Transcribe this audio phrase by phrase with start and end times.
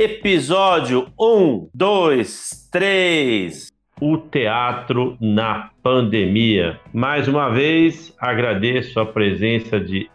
[0.00, 3.72] Episódio 1, 2, 3.
[4.00, 6.78] O teatro na pandemia.
[6.94, 10.08] Mais uma vez, agradeço a presença de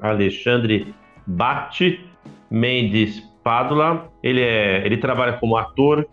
[0.00, 0.94] Alexandre
[1.26, 2.00] Batti
[2.50, 4.10] Mendes Padula.
[4.22, 6.08] Ele, é, ele trabalha como ator,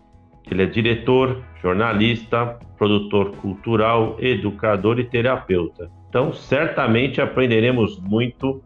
[0.50, 5.90] ele é diretor, jornalista, produtor cultural, educador e terapeuta.
[6.10, 8.62] Então, certamente aprenderemos muito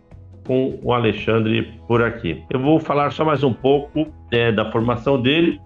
[0.51, 2.43] com o Alexandre por aqui.
[2.51, 5.61] Eu vou falar só mais um pouco é, da formação dele.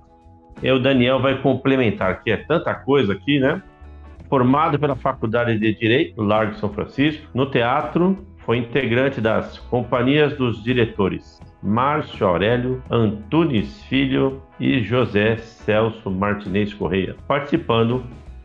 [0.62, 3.62] E o Daniel vai complementar, que é tanta coisa aqui, né?
[4.28, 10.62] Formado pela Faculdade de Direito Largo São Francisco, no teatro, foi integrante das companhias dos
[10.62, 18.05] diretores Márcio Aurélio Antunes Filho e José Celso Martinez Correia, participando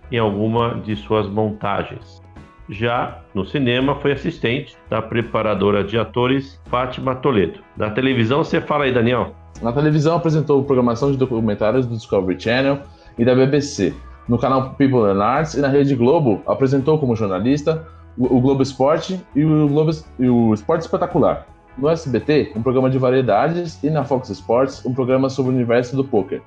[0.10, 2.24] em alguma de suas montagens.
[2.70, 7.62] Já no cinema, foi assistente da preparadora de atores Fátima Toledo.
[7.76, 9.34] Na televisão, você fala aí, Daniel.
[9.60, 12.80] Na televisão, apresentou programação de documentários do Discovery Channel
[13.18, 13.92] e da BBC.
[14.28, 19.20] No canal People and Arts e na Rede Globo, apresentou como jornalista o Globo Esporte
[19.36, 21.48] e o, Globo, e o Esporte Espetacular.
[21.76, 25.96] No SBT, um programa de variedades e na Fox Sports, um programa sobre o universo
[25.96, 26.42] do poker.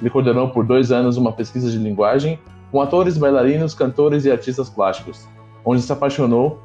[0.00, 2.38] Ele coordenou por dois anos uma pesquisa de linguagem
[2.70, 5.28] com atores, bailarinos, cantores e artistas plásticos
[5.66, 6.60] onde se apaixonou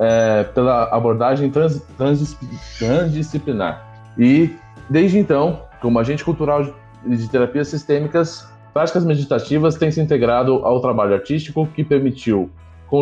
[0.00, 2.36] é, pela abordagem trans, trans,
[2.78, 3.86] transdisciplinar.
[4.18, 4.56] E,
[4.88, 6.66] desde então, como agente cultural
[7.04, 12.50] de terapias sistêmicas, práticas meditativas têm se integrado ao trabalho artístico que permitiu,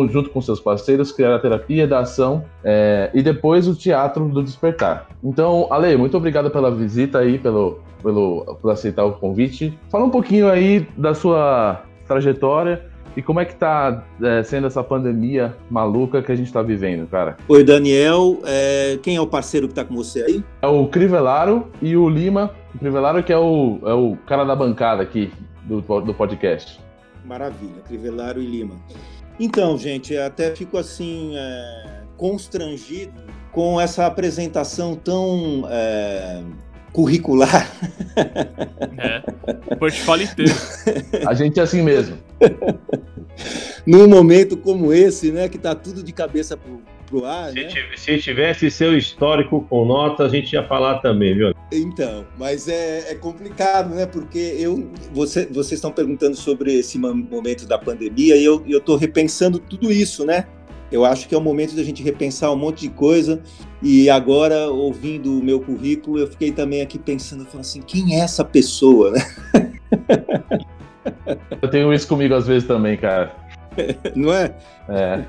[0.09, 4.43] junto com seus parceiros, criar a terapia da ação é, e depois o teatro do
[4.43, 5.07] despertar.
[5.23, 9.77] Então, Ale, muito obrigado pela visita aí, pelo, pelo, por aceitar o convite.
[9.89, 14.83] Fala um pouquinho aí da sua trajetória e como é que tá é, sendo essa
[14.83, 17.37] pandemia maluca que a gente está vivendo, cara?
[17.47, 18.41] Oi, Daniel.
[18.45, 20.43] É, quem é o parceiro que está com você aí?
[20.61, 22.51] É o Crivelaro e o Lima.
[22.73, 25.31] O Crivelaro que é o, é o cara da bancada aqui
[25.63, 26.79] do, do podcast.
[27.23, 28.75] Maravilha, Crivelaro e Lima.
[29.39, 33.13] Então, gente, até fico assim é, constrangido
[33.51, 36.41] com essa apresentação tão é,
[36.91, 37.69] curricular.
[38.97, 40.53] É, portfólio inteiro.
[41.27, 42.17] A gente é assim mesmo.
[43.85, 47.69] Num momento como esse, né, que tá tudo de cabeça pro, pro ar, se, né?
[47.95, 51.53] se tivesse seu histórico com nota, a gente ia falar também, viu?
[51.71, 54.05] Então, mas é, é complicado, né?
[54.05, 58.95] Porque eu, você, vocês estão perguntando sobre esse momento da pandemia e eu, eu tô
[58.95, 60.47] repensando tudo isso, né?
[60.91, 63.41] Eu acho que é o momento da gente repensar um monte de coisa.
[63.81, 68.19] E agora, ouvindo o meu currículo, eu fiquei também aqui pensando, falando assim, quem é
[68.19, 69.19] essa pessoa, né?
[71.61, 73.35] Eu tenho isso comigo às vezes também, cara.
[74.15, 74.55] Não é?
[74.89, 75.25] É.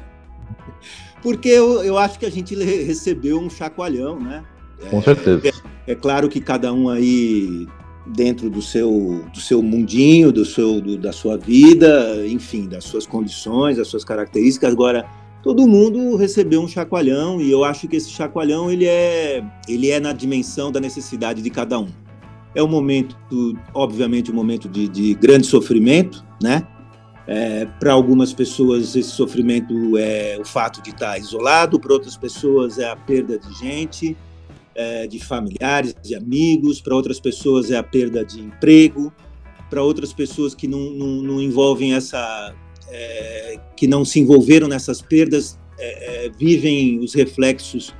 [1.22, 4.44] Porque eu, eu acho que a gente recebeu um chacoalhão, né?
[4.90, 5.48] Com certeza.
[5.86, 7.66] É, é, claro que cada um aí
[8.06, 13.06] dentro do seu, do seu mundinho, do seu, do, da sua vida, enfim, das suas
[13.06, 14.72] condições, das suas características.
[14.72, 15.04] Agora,
[15.42, 19.98] todo mundo recebeu um chacoalhão e eu acho que esse chacoalhão ele é, ele é
[19.98, 21.88] na dimensão da necessidade de cada um.
[22.56, 23.14] É um momento,
[23.74, 26.66] obviamente, um momento de, de grande sofrimento, né?
[27.28, 32.78] É, para algumas pessoas esse sofrimento é o fato de estar isolado, para outras pessoas
[32.78, 34.16] é a perda de gente,
[34.74, 39.12] é, de familiares, de amigos, para outras pessoas é a perda de emprego,
[39.68, 42.54] para outras pessoas que não, não, não envolvem essa
[42.88, 47.92] é, que não se envolveram nessas perdas é, é, vivem os reflexos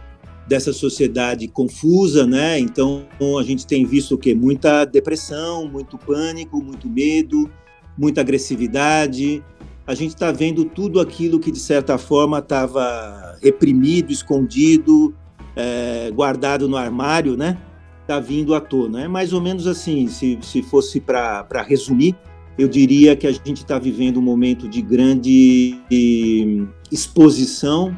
[0.46, 2.58] dessa sociedade confusa, né?
[2.58, 3.06] Então
[3.38, 7.50] a gente tem visto o que muita depressão, muito pânico, muito medo,
[7.98, 9.42] muita agressividade.
[9.86, 15.14] A gente está vendo tudo aquilo que de certa forma estava reprimido, escondido,
[15.54, 17.58] é, guardado no armário, né?
[18.02, 19.02] Está vindo à tona.
[19.02, 22.16] É mais ou menos assim, se, se fosse para resumir,
[22.58, 25.76] eu diria que a gente está vivendo um momento de grande
[26.90, 27.96] exposição,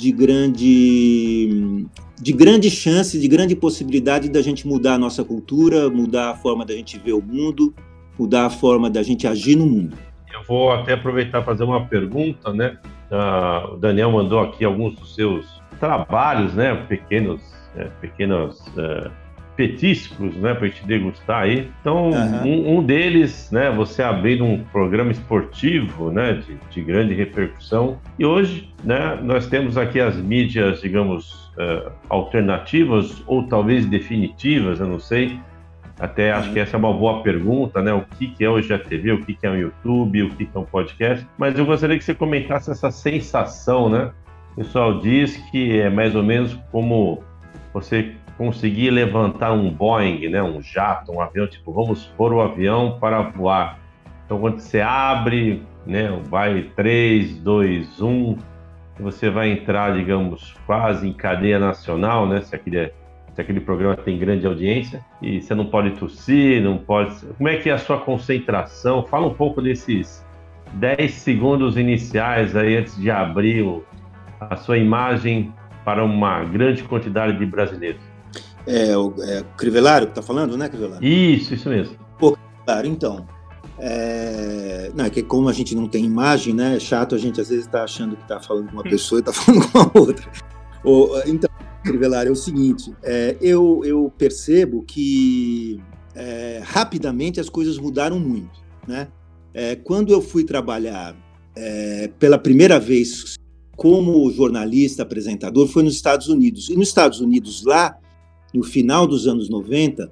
[0.00, 1.86] de grande,
[2.18, 6.64] de grande chance, de grande possibilidade da gente mudar a nossa cultura, mudar a forma
[6.64, 7.74] da gente ver o mundo,
[8.18, 9.98] mudar a forma da gente agir no mundo.
[10.32, 12.78] Eu vou até aproveitar fazer uma pergunta, né?
[13.10, 16.74] Uh, o Daniel mandou aqui alguns dos seus trabalhos, né?
[16.88, 17.42] Pequenos,
[17.76, 19.10] é, pequenos uh,
[19.60, 21.68] petiscos, né, para a gente degustar aí.
[21.82, 22.46] Então, uhum.
[22.46, 27.98] um, um, deles, né, você abrindo um programa esportivo, né, de, de, grande repercussão.
[28.18, 34.86] E hoje, né, nós temos aqui as mídias, digamos, uh, alternativas ou talvez definitivas, eu
[34.86, 35.38] não sei.
[35.98, 37.92] Até acho que essa é uma boa pergunta, né?
[37.92, 40.46] O que, que é hoje a TV, o que, que é um YouTube, o que,
[40.46, 41.26] que é um podcast.
[41.36, 44.10] Mas eu gostaria que você comentasse essa sensação, né?
[44.52, 47.22] O pessoal diz que é mais ou menos como
[47.74, 52.96] você conseguir levantar um Boeing, né, um jato, um avião, tipo, vamos pôr o avião
[52.98, 53.78] para voar.
[54.24, 58.38] Então, quando você abre, né, vai 3, 2, 1,
[58.98, 62.90] você vai entrar, digamos, quase em cadeia nacional, né, se aquele,
[63.34, 67.14] se aquele programa tem grande audiência, e você não pode tossir, não pode...
[67.36, 69.04] Como é que é a sua concentração?
[69.04, 70.26] Fala um pouco desses
[70.72, 73.84] 10 segundos iniciais aí antes de abrir o,
[74.40, 75.52] a sua imagem
[75.84, 78.09] para uma grande quantidade de brasileiros.
[78.66, 81.06] É o, é, Crivelário que está falando, né, Crivelário?
[81.06, 81.96] Isso, isso mesmo.
[82.18, 83.26] Pô, claro, então.
[83.78, 84.90] É...
[84.94, 86.76] Não, é que como a gente não tem imagem, né?
[86.76, 89.22] É chato a gente às vezes está achando que está falando com uma pessoa e
[89.22, 90.30] está falando com a outra.
[91.26, 91.48] então,
[91.82, 95.80] Crivelário, é o seguinte: é, eu, eu percebo que
[96.14, 99.08] é, rapidamente as coisas mudaram muito, né?
[99.54, 101.16] É, quando eu fui trabalhar
[101.56, 103.34] é, pela primeira vez
[103.76, 106.68] como jornalista, apresentador, foi nos Estados Unidos.
[106.68, 107.96] E nos Estados Unidos, lá,
[108.52, 110.10] no final dos anos 90,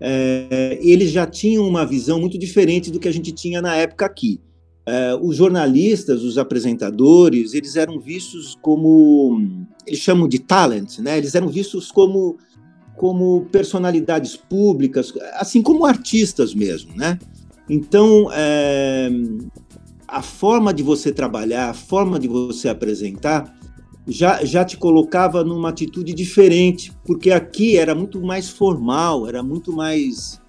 [0.00, 4.06] é, eles já tinham uma visão muito diferente do que a gente tinha na época
[4.06, 4.40] aqui.
[4.86, 9.40] É, os jornalistas, os apresentadores, eles eram vistos como,
[9.86, 11.16] eles chamam de talent, né?
[11.16, 12.36] Eles eram vistos como
[12.96, 17.18] como personalidades públicas, assim como artistas mesmo, né?
[17.68, 19.10] Então, é,
[20.06, 23.52] a forma de você trabalhar, a forma de você apresentar,
[24.06, 29.72] já, já te colocava numa atitude diferente, porque aqui era muito mais formal, era muito
[29.72, 30.40] mais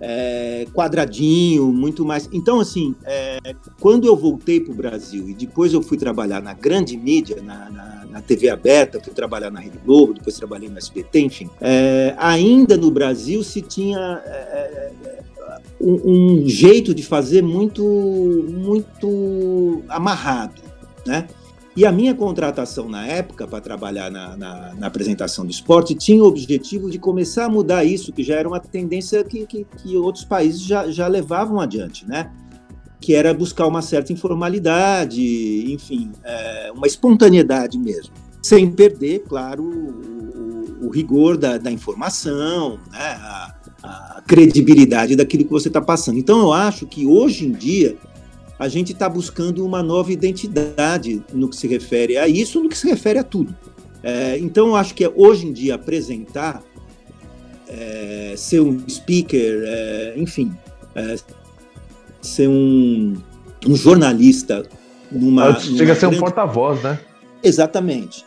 [0.00, 2.28] é, quadradinho, muito mais.
[2.32, 3.38] Então, assim, é,
[3.78, 7.70] quando eu voltei para o Brasil e depois eu fui trabalhar na grande mídia, na,
[7.70, 12.14] na, na, TV aberta, fui trabalhar na Rede Globo, depois trabalhei no SBT, enfim, é,
[12.18, 14.92] ainda no Brasil se tinha é, é,
[15.80, 17.84] um, um jeito de fazer muito,
[18.48, 20.62] muito amarrado,
[21.06, 21.28] né?
[21.74, 26.22] E a minha contratação na época para trabalhar na, na, na, apresentação do esporte tinha
[26.22, 29.96] o objetivo de começar a mudar isso, que já era uma tendência que, que, que
[29.96, 32.30] outros países já, já levavam adiante, né?
[33.00, 40.86] Que era buscar uma certa informalidade, enfim, é, uma espontaneidade mesmo, sem perder, claro, o,
[40.86, 43.00] o rigor da, da informação, né?
[43.00, 46.18] A, a credibilidade daquilo que você está passando.
[46.18, 47.96] Então, eu acho que hoje em dia
[48.62, 52.78] a gente está buscando uma nova identidade no que se refere a isso, no que
[52.78, 53.52] se refere a tudo.
[54.04, 56.62] É, então, eu acho que é, hoje em dia apresentar,
[57.68, 60.56] é, ser um speaker, é, enfim,
[60.94, 61.16] é,
[62.20, 63.16] ser um,
[63.66, 64.64] um jornalista
[65.10, 65.58] numa.
[65.58, 66.16] Chega numa a ser grande...
[66.16, 67.00] um porta-voz, né?
[67.42, 68.24] Exatamente.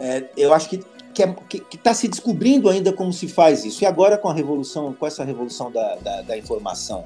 [0.00, 0.80] É, eu acho que
[1.48, 3.82] que está se descobrindo ainda como se faz isso.
[3.82, 7.04] E agora com a revolução, com essa revolução da, da, da informação,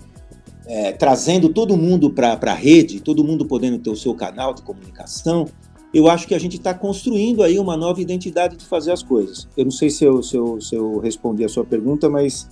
[0.70, 4.62] é, trazendo todo mundo para a rede, todo mundo podendo ter o seu canal de
[4.62, 5.48] comunicação,
[5.92, 9.48] eu acho que a gente está construindo aí uma nova identidade de fazer as coisas.
[9.56, 12.48] Eu não sei se eu, se eu, se eu respondi a sua pergunta, mas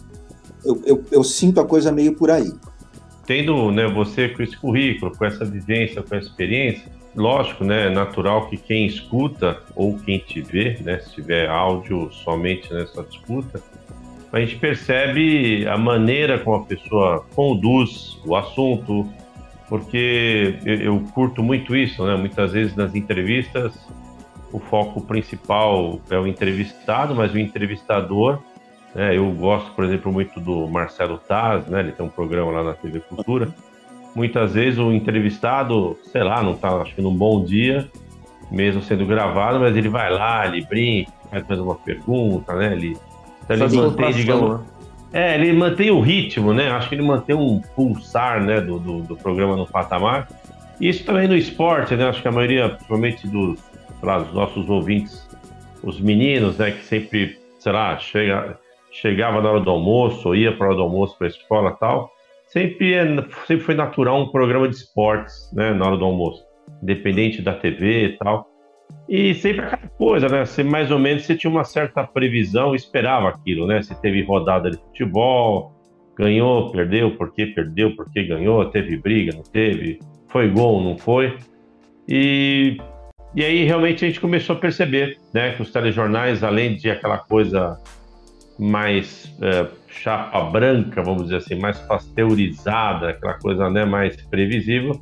[0.64, 2.50] eu, eu, eu sinto a coisa meio por aí.
[3.24, 7.90] Tendo né, você com esse currículo, com essa vivência, com essa experiência, lógico, né, é
[7.90, 13.62] natural que quem escuta ou quem te vê, né, se tiver áudio somente nessa disputa,
[14.32, 19.08] a gente percebe a maneira como a pessoa conduz o assunto,
[19.68, 22.14] porque eu, curto muito isso, né?
[22.16, 23.74] Muitas vezes nas entrevistas
[24.52, 28.38] o foco principal é o entrevistado, mas o entrevistador,
[28.94, 29.16] né?
[29.16, 31.80] Eu gosto, por exemplo, muito do Marcelo Taz, né?
[31.80, 33.48] Ele tem um programa lá na TV Cultura.
[34.14, 37.88] Muitas vezes o entrevistado, sei lá, não está, acho que num bom dia,
[38.50, 41.12] mesmo sendo gravado, mas ele vai lá, ele brinca,
[41.46, 42.72] faz uma pergunta, né?
[42.72, 42.96] Ele
[43.48, 44.60] então ele mantém, digamos.
[44.60, 44.66] Né?
[45.10, 46.70] É, ele mantém o ritmo, né?
[46.70, 50.28] Acho que ele mantém um pulsar né, do, do, do programa no patamar.
[50.80, 52.08] E isso também no esporte, né?
[52.08, 53.58] Acho que a maioria, principalmente dos,
[54.02, 55.26] lá, dos nossos ouvintes,
[55.82, 58.58] os meninos, né, que sempre, sei lá, chega,
[58.90, 61.70] chegava na hora do almoço, ou ia para a hora do almoço para a escola
[61.70, 62.10] e tal,
[62.46, 63.04] sempre, é,
[63.46, 66.44] sempre foi natural um programa de esportes, né, na hora do almoço,
[66.82, 68.46] independente da TV e tal.
[69.08, 70.44] E sempre aquela coisa, né?
[70.44, 73.82] Você mais ou menos você tinha uma certa previsão, esperava aquilo, né?
[73.82, 75.72] Você teve rodada de futebol,
[76.16, 80.98] ganhou, perdeu, por que perdeu, por que ganhou, teve briga, não teve, foi gol, não
[80.98, 81.38] foi.
[82.06, 82.76] E,
[83.34, 85.52] e aí realmente a gente começou a perceber, né?
[85.54, 87.80] Que os telejornais, além de aquela coisa
[88.58, 95.00] mais é, chapa branca, vamos dizer assim, mais pasteurizada, aquela coisa né, mais previsível,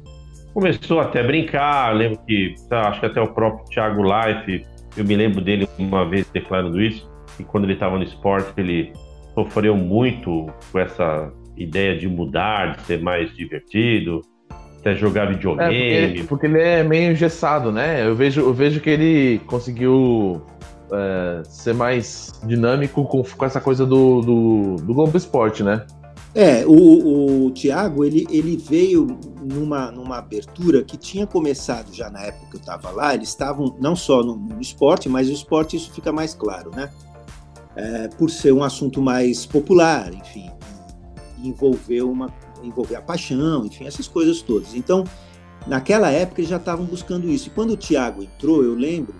[0.56, 1.94] começou até a brincar.
[1.94, 4.64] Lembro que, tá, acho que até o próprio Thiago Life,
[4.96, 8.90] eu me lembro dele uma vez declarando isso, que quando ele estava no esporte, ele
[9.34, 14.22] sofreu muito com essa ideia de mudar, de ser mais divertido,
[14.80, 15.74] até jogar videogame.
[15.74, 18.06] É porque, porque, ele é meio engessado, né?
[18.06, 20.42] Eu vejo, eu vejo que ele conseguiu
[20.90, 25.84] é, ser mais dinâmico com, com essa coisa do, do, do Globo Esporte, né?
[26.38, 29.06] É, o, o Tiago, ele, ele veio
[29.42, 33.74] numa, numa abertura que tinha começado já na época que eu estava lá, eles estavam
[33.80, 36.92] não só no, no, esporte, mas o esporte isso fica mais claro, né?
[37.74, 40.50] É, por ser um assunto mais popular, enfim,
[41.42, 42.30] envolver uma
[42.62, 44.74] envolver a paixão, enfim, essas coisas todas.
[44.74, 45.04] Então,
[45.66, 47.48] naquela época eles já estavam buscando isso.
[47.48, 49.14] E quando o Tiago entrou, eu lembro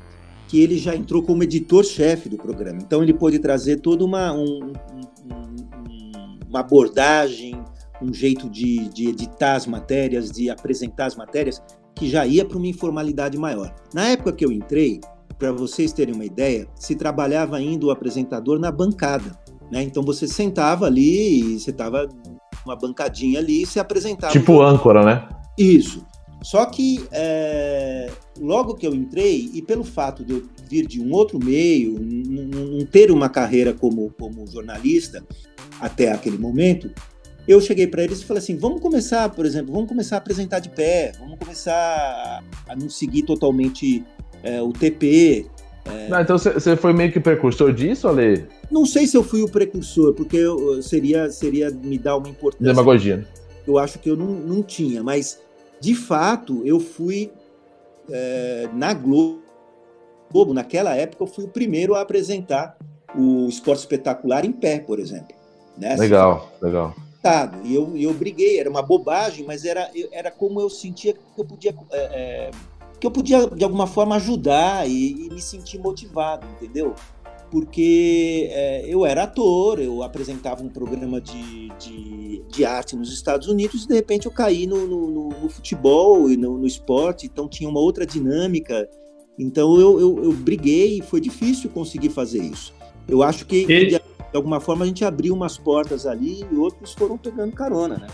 [0.49, 2.79] que ele já entrou como editor-chefe do programa.
[2.83, 4.73] Então ele pôde trazer toda uma, um,
[6.49, 7.63] uma abordagem,
[8.03, 11.63] um jeito de, de editar as matérias, de apresentar as matérias,
[11.95, 13.75] que já ia para uma informalidade maior.
[13.95, 15.01] Na época que eu entrei,
[15.39, 19.39] para vocês terem uma ideia, se trabalhava ainda o apresentador na bancada.
[19.71, 19.83] Né?
[19.83, 22.09] Então você sentava ali e você estava
[22.65, 24.33] uma bancadinha ali e se apresentava.
[24.33, 25.29] Tipo âncora, né?
[25.57, 26.05] Isso.
[26.47, 31.11] Só que é, logo que eu entrei, e pelo fato de eu vir de um
[31.13, 35.27] outro meio, não ter uma carreira como, como jornalista
[35.81, 36.89] até aquele momento,
[37.49, 40.61] eu cheguei para eles e falei assim: vamos começar, por exemplo, vamos começar a apresentar
[40.61, 44.05] de pé, vamos começar a não seguir totalmente
[44.45, 45.47] é, o TP.
[45.85, 46.09] É...
[46.09, 48.47] Não, então você foi meio que precursor disso, Ale?
[48.71, 52.73] Não sei se eu fui o precursor, porque eu, seria, seria me dar uma importância.
[52.73, 53.27] Demagogia.
[53.67, 55.45] Eu acho que eu não, não tinha, mas
[55.81, 57.33] de fato eu fui
[58.11, 59.43] é, na Globo,
[60.53, 62.77] naquela época, eu fui o primeiro a apresentar
[63.15, 65.35] o esporte espetacular em pé, por exemplo.
[65.77, 65.95] Né?
[65.97, 66.95] Legal, legal.
[67.65, 71.45] E eu, eu briguei, era uma bobagem, mas era, era como eu sentia que eu
[71.45, 71.75] podia.
[71.91, 72.51] É, é,
[73.01, 76.95] que eu podia, de alguma forma, ajudar e, e me sentir motivado, entendeu?
[77.51, 83.47] Porque é, eu era ator, eu apresentava um programa de, de, de, arte nos Estados
[83.47, 87.49] Unidos e, de repente, eu caí no, no, no futebol e no, no, esporte, então
[87.49, 88.89] tinha uma outra dinâmica.
[89.39, 92.75] Então, eu, eu, eu briguei e foi difícil conseguir fazer isso.
[93.09, 93.65] Eu acho que.
[93.69, 94.01] E de
[94.35, 98.07] alguma forma a gente abriu umas portas ali e outros foram pegando carona, né?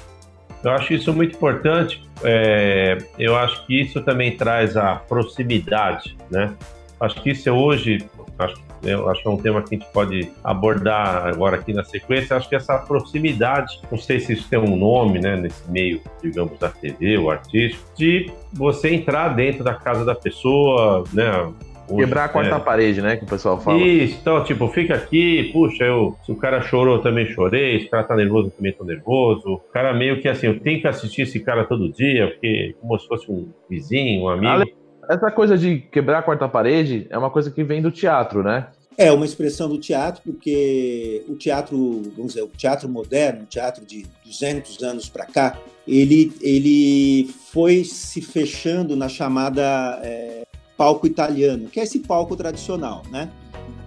[0.62, 2.02] Eu acho isso muito importante.
[2.22, 6.54] É, eu acho que isso também traz a proximidade, né?
[7.00, 8.06] Acho que isso é hoje,
[8.38, 11.84] acho, eu acho que é um tema que a gente pode abordar agora aqui na
[11.84, 12.36] sequência.
[12.36, 16.58] Acho que essa proximidade, não sei se isso tem um nome, né, nesse meio, digamos,
[16.58, 21.52] da TV, o artístico, de você entrar dentro da casa da pessoa, né?
[21.96, 22.58] Quebrar a quarta é.
[22.60, 23.16] parede, né?
[23.16, 23.78] Que o pessoal fala.
[23.78, 27.86] Isso, então, tipo, fica aqui, puxa, eu, se o cara chorou, eu também chorei, se
[27.86, 29.54] o cara tá nervoso, eu também tô nervoso.
[29.54, 32.98] O cara meio que assim, eu tenho que assistir esse cara todo dia, porque como
[32.98, 34.81] se fosse um vizinho, um amigo.
[35.08, 38.68] Essa coisa de quebrar a quarta parede é uma coisa que vem do teatro, né?
[38.96, 43.84] É uma expressão do teatro, porque o teatro, vamos dizer, o teatro moderno, o teatro
[43.84, 45.56] de 200 anos para cá,
[45.88, 50.42] ele, ele foi se fechando na chamada é,
[50.76, 53.30] palco italiano, que é esse palco tradicional, né?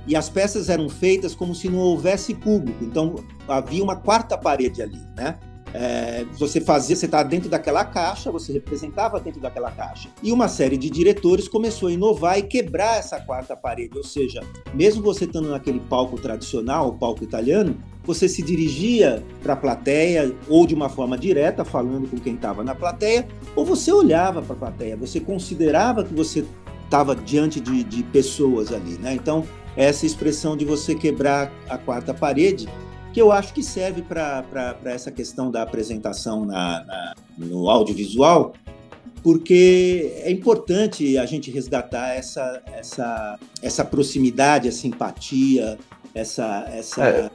[0.08, 3.16] E as peças eram feitas como se não houvesse público, então
[3.48, 5.38] havia uma quarta parede ali, né?
[5.74, 10.10] É, você fazia, você estava tá dentro daquela caixa, você representava dentro daquela caixa.
[10.24, 14.42] E uma série de diretores começou a inovar e quebrar essa quarta parede, ou seja,
[14.74, 20.34] mesmo você estando naquele palco tradicional, o palco italiano, você se dirigia para a plateia
[20.48, 24.56] ou de uma forma direta, falando com quem estava na plateia, ou você olhava para
[24.56, 26.46] a plateia, você considerava que você
[26.86, 29.14] estava diante de, de pessoas ali, né?
[29.14, 29.44] Então,
[29.76, 32.68] essa expressão de você quebrar a quarta parede,
[33.16, 38.52] que eu acho que serve para essa questão da apresentação na, na, no audiovisual,
[39.24, 45.78] porque é importante a gente resgatar essa, essa, essa proximidade, essa empatia,
[46.14, 46.66] essa.
[46.68, 47.32] essa é,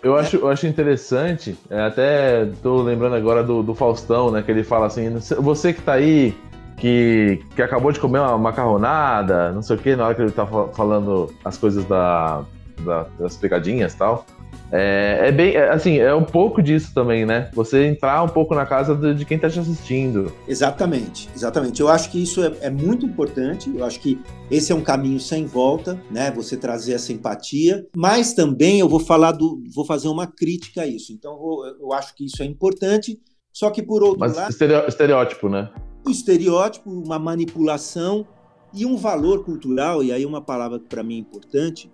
[0.00, 4.42] eu, acho, eu acho interessante, é, até estou lembrando agora do, do Faustão, né?
[4.42, 5.08] Que ele fala assim:
[5.40, 6.36] você que está aí
[6.76, 10.30] que, que acabou de comer uma macarronada, não sei o que, na hora que ele
[10.30, 12.44] tá falando as coisas da,
[12.84, 14.24] da das pegadinhas e tal.
[14.72, 17.50] É, é, bem, é, assim, é um pouco disso também, né?
[17.52, 20.32] Você entrar um pouco na casa de, de quem está te assistindo.
[20.46, 21.80] Exatamente, exatamente.
[21.80, 23.72] Eu acho que isso é, é, muito importante.
[23.74, 24.20] Eu acho que
[24.50, 26.30] esse é um caminho sem volta, né?
[26.32, 27.86] Você trazer essa empatia.
[27.96, 31.12] Mas também eu vou falar do, vou fazer uma crítica a isso.
[31.12, 33.18] Então eu, eu acho que isso é importante.
[33.52, 34.50] Só que por outro Mas lado,
[34.88, 35.70] estereótipo, né?
[36.06, 38.26] um estereótipo, uma manipulação
[38.72, 41.90] e um valor cultural, e aí uma palavra que para mim é importante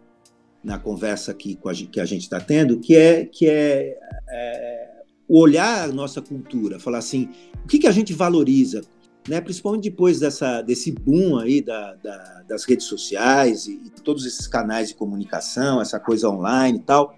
[0.62, 3.96] na conversa aqui a que a gente está tendo, que é, que é,
[4.28, 4.92] é
[5.28, 7.28] olhar a nossa cultura, falar assim,
[7.64, 8.82] o que, que a gente valoriza,
[9.28, 9.40] né?
[9.40, 14.46] principalmente depois dessa, desse boom aí da, da, das redes sociais e, e, todos esses
[14.46, 17.16] canais de comunicação, essa coisa online e tal,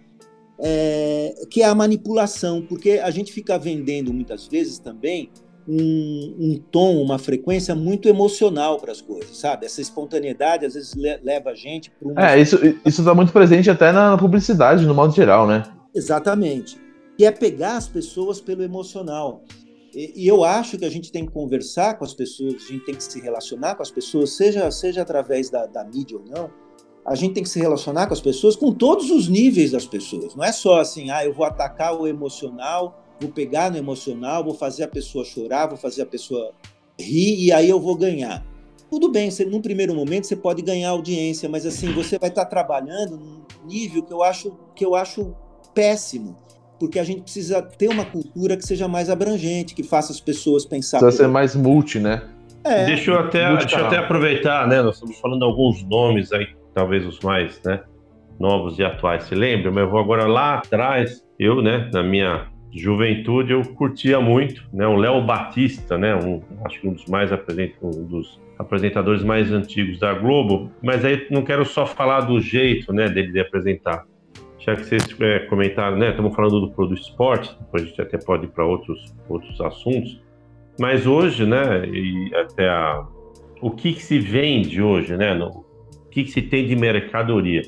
[0.59, 5.31] é, que é a manipulação, porque a gente fica vendendo muitas vezes também
[5.67, 9.67] um, um, tom, uma frequência muito emocional para as coisas, sabe?
[9.67, 12.19] Essa espontaneidade às vezes le leva a gente para um.
[12.19, 15.65] É, isso está muito presente até na publicidade, no modo geral, né?
[15.95, 16.79] Exatamente.
[17.17, 19.43] Que é pegar as pessoas pelo emocional.
[19.95, 22.85] E, e, eu acho que a gente tem que conversar com as pessoas, a gente
[22.85, 26.51] tem que se relacionar com as pessoas, seja, seja através da, da mídia ou não.
[27.07, 30.35] A gente tem que se relacionar com as pessoas com todos os níveis das pessoas.
[30.35, 34.55] Não é só assim, ah, eu vou atacar o emocional vou pegar no emocional, vou
[34.55, 36.53] fazer a pessoa chorar, vou fazer a pessoa
[36.99, 38.45] rir e aí eu vou ganhar.
[38.91, 42.45] Tudo bem, você, num primeiro momento você pode ganhar audiência, mas assim, você vai estar
[42.45, 45.35] trabalhando num nível que eu acho que eu acho
[45.75, 46.37] péssimo,
[46.79, 50.65] porque a gente precisa ter uma cultura que seja mais abrangente, que faça as pessoas
[50.65, 51.01] pensar.
[51.01, 52.23] Precisa ser mais multi, né?
[52.63, 54.81] É, deixa eu até, deixa eu até aproveitar, né?
[54.81, 57.83] Nós estamos falando alguns nomes aí, talvez os mais, né?
[58.39, 62.49] Novos e atuais se lembram, mas eu vou agora lá atrás, eu, né, na minha
[62.75, 64.87] juventude eu curtia muito, né?
[64.87, 66.15] O Léo Batista, né?
[66.17, 67.31] Um, acho que um dos mais
[67.81, 70.71] um dos apresentadores mais antigos da Globo.
[70.83, 73.09] Mas aí não quero só falar do jeito, né?
[73.09, 74.05] Dele de apresentar.
[74.59, 76.11] Já que vocês é, comentaram, né?
[76.11, 80.21] Estamos falando do, do esporte, depois a gente até pode ir para outros outros assuntos.
[80.79, 81.87] Mas hoje, né?
[81.87, 83.07] E até a,
[83.61, 85.33] o que, que se vende hoje, né?
[85.33, 87.63] No, o que, que se tem de mercadoria?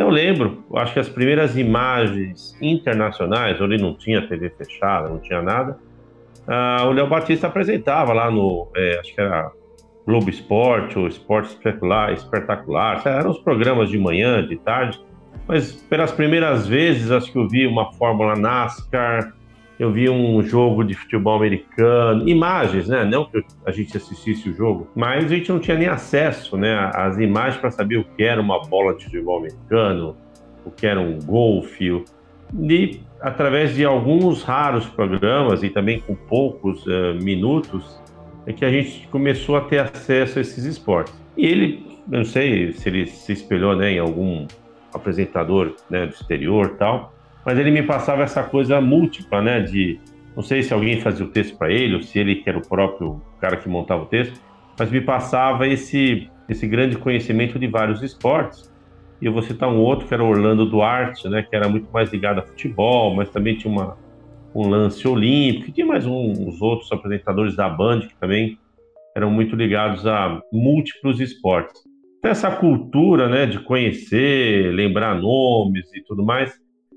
[0.00, 5.42] Eu lembro, acho que as primeiras imagens internacionais, onde não tinha TV fechada, não tinha
[5.42, 5.78] nada,
[6.48, 9.52] uh, o Léo Batista apresentava lá no, é, acho que era
[10.06, 14.98] Globo Esporte ou Esporte Espetacular, Espetacular, eram os programas de manhã, de tarde,
[15.46, 19.34] mas pelas primeiras vezes acho que eu vi uma Fórmula NASCAR,
[19.80, 23.02] eu vi um jogo de futebol americano, imagens, né?
[23.02, 26.90] Não que a gente assistisse o jogo, mas a gente não tinha nem acesso, né,
[26.92, 30.14] às imagens para saber o que era uma bola de futebol americano,
[30.66, 32.04] o que era um golfe.
[32.60, 37.98] E através de alguns raros programas e também com poucos uh, minutos,
[38.46, 41.14] é que a gente começou a ter acesso a esses esportes.
[41.38, 44.46] E ele, eu não sei se ele se espelhou né, em algum
[44.92, 49.60] apresentador né, do exterior tal, mas ele me passava essa coisa múltipla, né?
[49.60, 49.98] De
[50.34, 52.66] não sei se alguém fazia o texto para ele ou se ele que era o
[52.66, 54.40] próprio cara que montava o texto,
[54.78, 58.70] mas me passava esse esse grande conhecimento de vários esportes.
[59.22, 61.42] E eu vou citar um outro que era Orlando Duarte, né?
[61.42, 63.96] Que era muito mais ligado a futebol, mas também tinha uma
[64.54, 65.68] um lance olímpico.
[65.68, 68.58] E tinha mais uns outros apresentadores da Band que também
[69.16, 71.82] eram muito ligados a múltiplos esportes.
[72.18, 76.52] Então, essa cultura, né, de conhecer, lembrar nomes e tudo mais,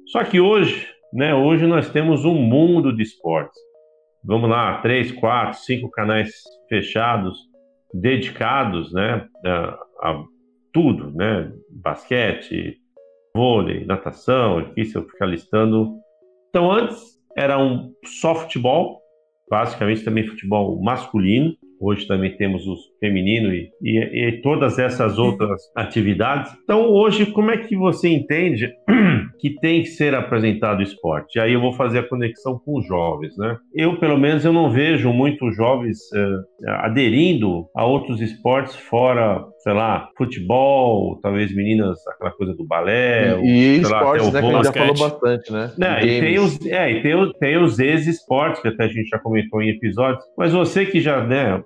[0.07, 3.59] só que hoje, né, hoje nós temos um mundo de esportes.
[4.23, 6.31] Vamos lá, três, quatro, cinco canais
[6.69, 7.37] fechados,
[7.93, 10.23] dedicados, né, a, a
[10.73, 12.77] tudo, né, basquete,
[13.35, 15.97] vôlei, natação, aqui se eu ficar listando.
[16.49, 19.01] Então antes era um só futebol,
[19.49, 25.61] basicamente também futebol masculino, Hoje também temos o feminino e, e, e, todas essas outras
[25.75, 26.53] atividades.
[26.63, 28.73] Então, hoje, como é que você entende
[29.43, 31.37] que tem que ser apresentado esporte?
[31.37, 33.57] E aí eu vou fazer a conexão com os jovens, né?
[33.75, 39.73] Eu, pelo menos, eu não vejo muitos jovens uh, aderindo a outros esportes fora, sei
[39.73, 43.37] lá, futebol, talvez meninas, aquela coisa do balé.
[43.41, 45.71] E, e esportes, lá, né, que a gente já falou bastante, né?
[45.81, 49.19] É, e tem os, é, e tem, tem os ex-esportes, que até a gente já
[49.19, 51.61] comentou em episódios, mas você que já, né,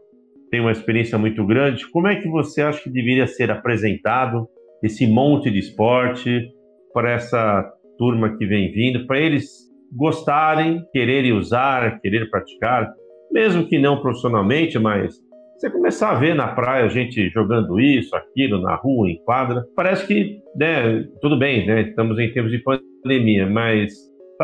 [0.49, 1.87] tem uma experiência muito grande.
[1.91, 4.47] Como é que você acha que deveria ser apresentado
[4.81, 6.57] esse monte de esporte
[6.97, 7.63] para essa
[7.95, 12.91] turma que vem vindo, para eles gostarem, quererem usar, querer praticar,
[13.31, 15.13] mesmo que não profissionalmente, mas
[15.55, 19.63] você começar a ver na praia a gente jogando isso, aquilo, na rua, em quadra,
[19.75, 23.93] parece que, né, tudo bem, né, estamos em tempos de pandemia, mas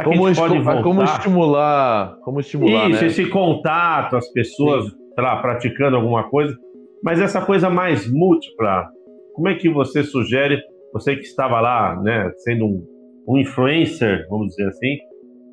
[0.04, 0.84] como, voltar...
[0.84, 3.08] como, estimular, como estimular, isso, né?
[3.08, 4.86] esse contato, as pessoas
[5.18, 6.56] lá, praticando alguma coisa,
[7.04, 8.90] mas essa coisa mais múltipla,
[9.34, 10.62] como é que você sugere,
[10.94, 12.86] você que estava lá, né, sendo um,
[13.28, 14.98] um influencer, vamos dizer assim,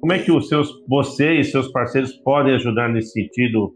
[0.00, 3.74] como é que os seus, você e seus parceiros podem ajudar nesse sentido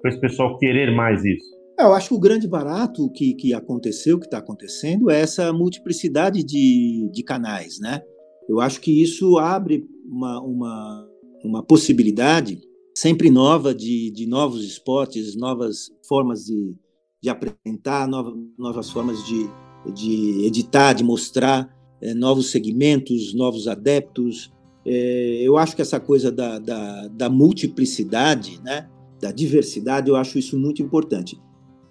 [0.00, 1.56] para esse pessoal querer mais isso?
[1.78, 5.52] É, eu acho que o grande barato que, que aconteceu, que está acontecendo, é essa
[5.52, 8.00] multiplicidade de, de canais, né?
[8.48, 11.08] Eu acho que isso abre uma, uma,
[11.44, 12.58] uma possibilidade
[12.96, 16.74] sempre nova de, de novos esportes, novas formas de,
[17.22, 19.46] de apresentar, novas, novas formas de,
[19.92, 24.52] de editar, de mostrar é, novos segmentos, novos adeptos.
[24.84, 28.88] É, eu acho que essa coisa da, da, da, multiplicidade, né,
[29.20, 31.38] da diversidade, eu acho isso muito importante.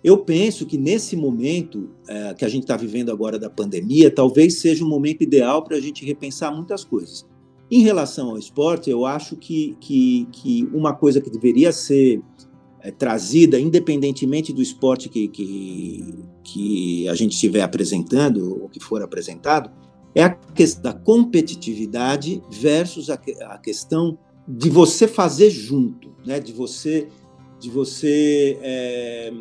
[0.04, 4.60] Eu penso que nesse momento é, que a gente está vivendo agora da pandemia, talvez
[4.60, 7.26] seja um momento ideal para a gente repensar muitas coisas.
[7.70, 12.22] Em relação ao esporte, eu acho que, que, que uma coisa que deveria ser
[12.80, 16.14] é, trazida, independentemente do esporte que, que,
[16.46, 19.72] que a gente estiver apresentando ou que for apresentado,
[20.14, 26.40] é a questão da competitividade versus a, a questão de você fazer junto, né?
[26.40, 27.10] de você,
[27.60, 29.34] de você é,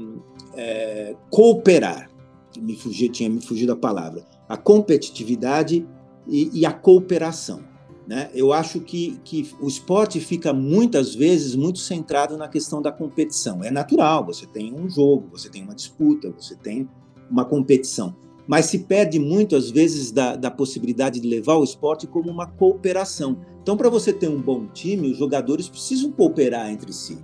[0.57, 2.11] é, cooperar.
[2.59, 4.25] Me fugi, tinha me fugido a palavra.
[4.49, 5.87] A competitividade
[6.27, 7.63] e, e a cooperação.
[8.07, 8.31] Né?
[8.35, 13.65] Eu acho que, que o esporte fica muitas vezes muito centrado na questão da competição.
[13.65, 16.89] É natural, você tem um jogo, você tem uma disputa, você tem
[17.31, 18.15] uma competição
[18.47, 22.47] mas se perde muito, às vezes, da, da possibilidade de levar o esporte como uma
[22.47, 23.39] cooperação.
[23.63, 27.19] Então, para você ter um bom time, os jogadores precisam cooperar entre si.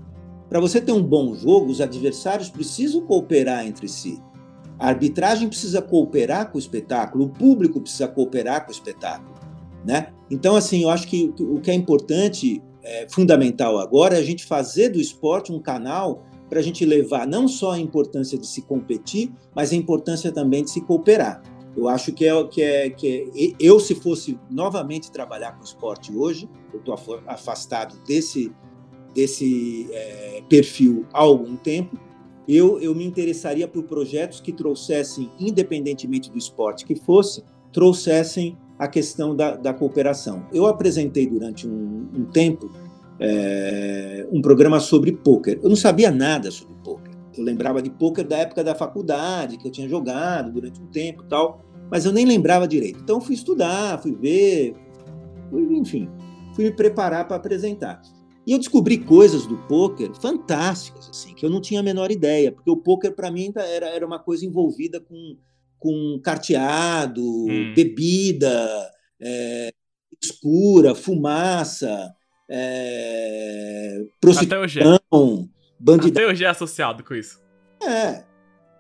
[0.49, 4.21] Para você ter um bom jogo, os adversários precisam cooperar entre si.
[4.79, 9.40] A arbitragem precisa cooperar com o espetáculo, o público precisa cooperar com o espetáculo.
[9.85, 10.13] Né?
[10.31, 14.45] Então, assim, eu acho que o que é importante, é, fundamental agora, é a gente
[14.45, 18.63] fazer do esporte um canal para a gente levar não só a importância de se
[18.63, 21.43] competir, mas a importância também de se cooperar.
[21.77, 26.15] Eu acho que é que é que é, eu se fosse novamente trabalhar com esporte
[26.15, 26.95] hoje, eu estou
[27.27, 28.53] afastado desse
[29.15, 31.99] desse é, perfil há algum tempo.
[32.47, 38.89] Eu, eu me interessaria por projetos que trouxessem, independentemente do esporte que fosse, trouxessem a
[38.89, 40.47] questão da, da cooperação.
[40.51, 42.73] Eu apresentei durante um, um tempo
[43.19, 45.61] é, um programa sobre pôquer.
[45.63, 47.13] Eu não sabia nada sobre pôquer.
[47.37, 51.23] Eu lembrava de pôquer da época da faculdade, que eu tinha jogado durante um tempo
[51.23, 53.01] e tal, mas eu nem lembrava direito.
[53.03, 54.75] Então fui estudar, fui ver,
[55.51, 56.09] fui, enfim,
[56.55, 58.01] fui me preparar para apresentar.
[58.47, 62.51] E eu descobri coisas do pôquer fantásticas, assim, que eu não tinha a menor ideia,
[62.51, 65.37] porque o pôquer para mim era, era uma coisa envolvida com,
[65.81, 67.73] com carteado, hum.
[67.75, 68.91] bebida,
[69.21, 69.73] é,
[70.23, 72.15] escura, fumaça,
[72.49, 76.11] é, prostituição, bandidagem.
[76.11, 77.41] Até hoje é associado com isso.
[77.83, 78.23] É,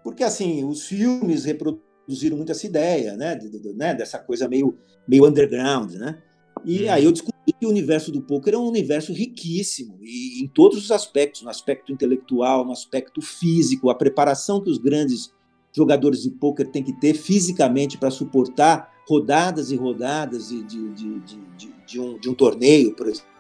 [0.04, 4.78] porque assim, os filmes reproduziram muito essa ideia, né, de, de, né dessa coisa meio,
[5.08, 6.22] meio underground, né?
[6.62, 6.92] E hum.
[6.92, 10.76] aí eu descobri que o universo do poker é um universo riquíssimo, e em todos
[10.76, 15.32] os aspectos, no aspecto intelectual, no aspecto físico, a preparação que os grandes
[15.72, 20.88] jogadores de poker têm que ter fisicamente para suportar rodadas e rodadas de, de,
[21.20, 21.40] de,
[21.86, 23.30] de, um, de um torneio, por exemplo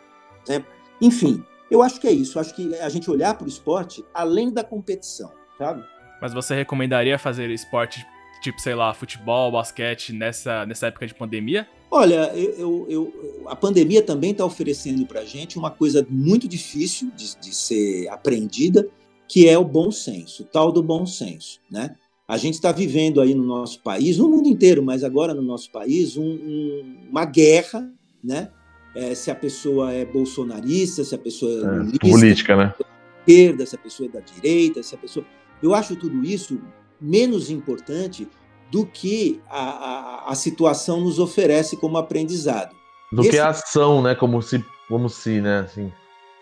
[0.50, 0.70] exemplo.
[1.00, 2.36] Enfim, eu acho que é isso.
[2.36, 5.84] Eu acho que a gente olhar para o esporte além da competição, sabe?
[6.20, 8.04] Mas você recomendaria fazer esporte
[8.42, 11.68] tipo, sei lá, futebol, basquete nessa, nessa época de pandemia?
[11.90, 16.48] Olha, eu, eu, eu a pandemia também está oferecendo para a gente uma coisa muito
[16.48, 18.88] difícil de, de, ser aprendida,
[19.28, 21.96] que é o bom senso, o tal do bom senso, né?
[22.30, 25.70] A gente está vivendo aí no nosso país, no mundo inteiro, mas agora no nosso
[25.70, 27.90] país, um, um, uma guerra,
[28.22, 28.50] né?
[28.94, 32.74] é, se a pessoa é bolsonarista, se a pessoa é, lulista, política, né?
[33.20, 35.24] esquerda, se a pessoa é da direita, se a pessoa.
[35.62, 36.60] Eu acho tudo isso
[37.00, 38.28] menos importante
[38.70, 42.74] do que a, a, a situação nos oferece como aprendizado.
[43.12, 43.30] Do Esse...
[43.30, 44.14] que a ação, né?
[44.14, 45.60] Como se, como se, né?
[45.60, 45.92] Assim.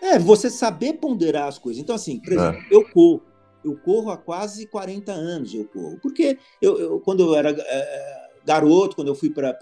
[0.01, 1.81] É, você saber ponderar as coisas.
[1.81, 2.67] Então, assim, por exemplo, é.
[2.71, 3.21] eu corro.
[3.63, 5.99] Eu corro há quase 40 anos, eu corro.
[6.01, 9.53] Porque eu, eu quando eu era é, garoto, quando eu fui para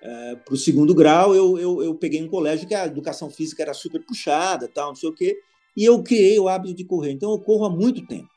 [0.00, 3.62] é, para o segundo grau, eu, eu, eu, peguei um colégio que a educação física
[3.62, 5.38] era super puxada, tal, não sei o quê,
[5.76, 7.12] e eu criei o hábito de correr.
[7.12, 8.28] Então, eu corro há muito tempo.
[8.28, 8.30] O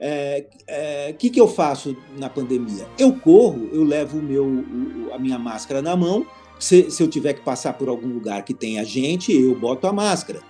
[0.00, 2.86] é, é, que, que eu faço na pandemia?
[2.98, 6.26] Eu corro, eu levo o meu, o, a minha máscara na mão.
[6.58, 9.92] Se, se eu tiver que passar por algum lugar que tenha gente, eu boto a
[9.92, 10.40] máscara.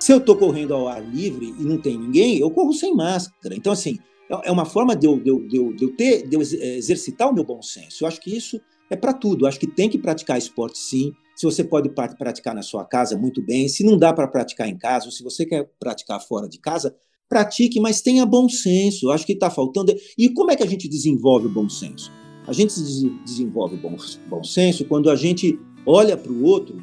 [0.00, 3.54] Se eu estou correndo ao ar livre e não tem ninguém, eu corro sem máscara.
[3.54, 3.98] Então, assim,
[4.30, 7.28] é, é uma forma de eu, de eu, de eu, eu ter, de eu exercitar
[7.28, 8.04] o meu bom senso.
[8.04, 9.46] Eu acho que isso é para tudo.
[9.46, 11.12] Acho que tem que praticar esporte sim.
[11.34, 13.68] Se você pode praticar na sua casa, muito bem.
[13.68, 16.94] Se não dá para praticar em casa, ou se você quer praticar fora de casa,
[17.28, 19.10] pratique, mas tenha bom senso.
[19.10, 19.94] Acho que está faltando.
[20.16, 22.10] E como é que a gente desenvolve o bom senso?
[22.46, 22.74] A gente
[23.24, 23.96] desenvolve o bom,
[24.28, 26.82] bom senso quando a gente olha para o outro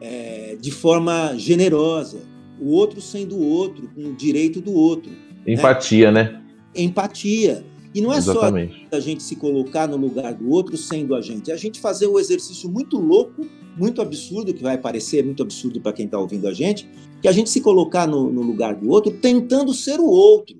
[0.00, 2.20] é, de forma generosa,
[2.64, 5.10] o outro sendo o outro, com o direito do outro.
[5.10, 5.52] Né?
[5.54, 6.22] Empatia, né?
[6.24, 6.42] né?
[6.74, 7.64] Empatia.
[7.94, 8.86] E não é Exatamente.
[8.90, 11.78] só a gente se colocar no lugar do outro sendo a gente, é a gente
[11.78, 13.46] fazer o um exercício muito louco,
[13.76, 16.88] muito absurdo, que vai parecer muito absurdo para quem está ouvindo a gente,
[17.22, 20.56] que a gente se colocar no, no lugar do outro tentando ser o outro.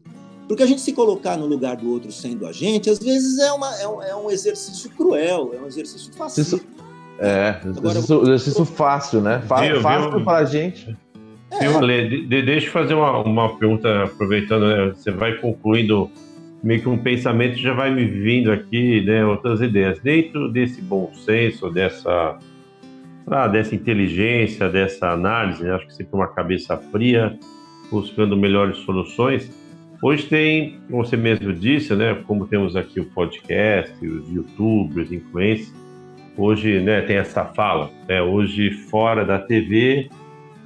[0.47, 3.51] Porque a gente se colocar no lugar do outro sendo a gente, às vezes é,
[3.53, 6.43] uma, é, um, é um exercício cruel, é um exercício fácil.
[6.43, 6.61] Isso,
[7.19, 9.43] é, Agora, exercício, exercício fácil, né?
[9.49, 10.97] Fácil, fácil para a gente.
[11.61, 11.67] É.
[11.67, 16.11] Ale, de, de, deixa eu fazer uma, uma pergunta, aproveitando, né, você vai concluindo
[16.63, 20.01] meio que um pensamento já vai me vindo aqui, né, outras ideias.
[20.01, 22.39] Dentro desse bom senso, dessa,
[23.27, 27.39] ah, dessa inteligência, dessa análise, né, acho que sempre uma cabeça fria,
[27.91, 29.51] buscando melhores soluções.
[30.03, 35.73] Hoje tem, como você mesmo disse, né, como temos aqui o podcast, os youtubers, influencers,
[36.37, 40.09] hoje né, tem essa fala, né, hoje fora da TV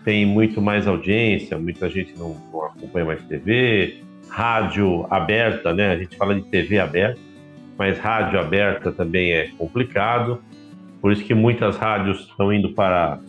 [0.08, 5.98] tem muito mais audiência, muita gente não, não acompanha mais TV, rádio aberta, né, a
[5.98, 7.20] gente fala de TV aberta,
[7.76, 10.40] mas rádio aberta também é complicado,
[10.98, 13.20] por isso que muitas rádios estão indo para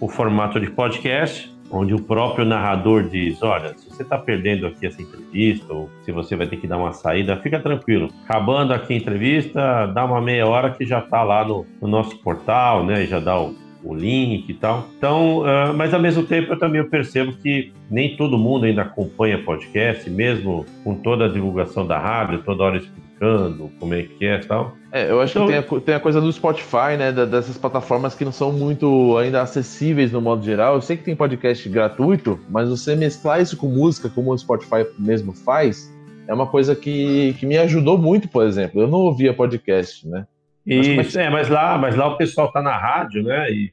[0.00, 4.86] o formato de podcast, onde o próprio narrador diz: Olha, se você está perdendo aqui
[4.86, 8.08] essa entrevista, ou se você vai ter que dar uma saída, fica tranquilo.
[8.24, 12.16] Acabando aqui a entrevista, dá uma meia hora que já está lá no, no, nosso
[12.18, 13.06] portal, né?
[13.06, 14.88] Já dá o, o link e tal.
[14.96, 19.42] Então, uh, mas ao mesmo tempo eu também percebo que nem todo mundo ainda acompanha
[19.42, 24.36] podcast, mesmo com toda a divulgação da rádio, toda hora explicando como é que é
[24.36, 24.76] e tal.
[24.90, 27.12] É, eu acho então, que tem a, tem a, coisa do Spotify, né?
[27.12, 30.74] dessas plataformas que não são muito ainda acessíveis no modo geral.
[30.74, 34.86] Eu sei que tem podcast gratuito, mas você mesclar isso com música, como o Spotify
[34.98, 35.90] mesmo faz,
[36.26, 38.80] é uma coisa que, que me ajudou muito, por exemplo.
[38.80, 40.26] Eu não ouvia podcast, né?
[40.66, 43.50] Isso, mas, é, mas lá, mas lá o pessoal tá na rádio, né?
[43.50, 43.72] E,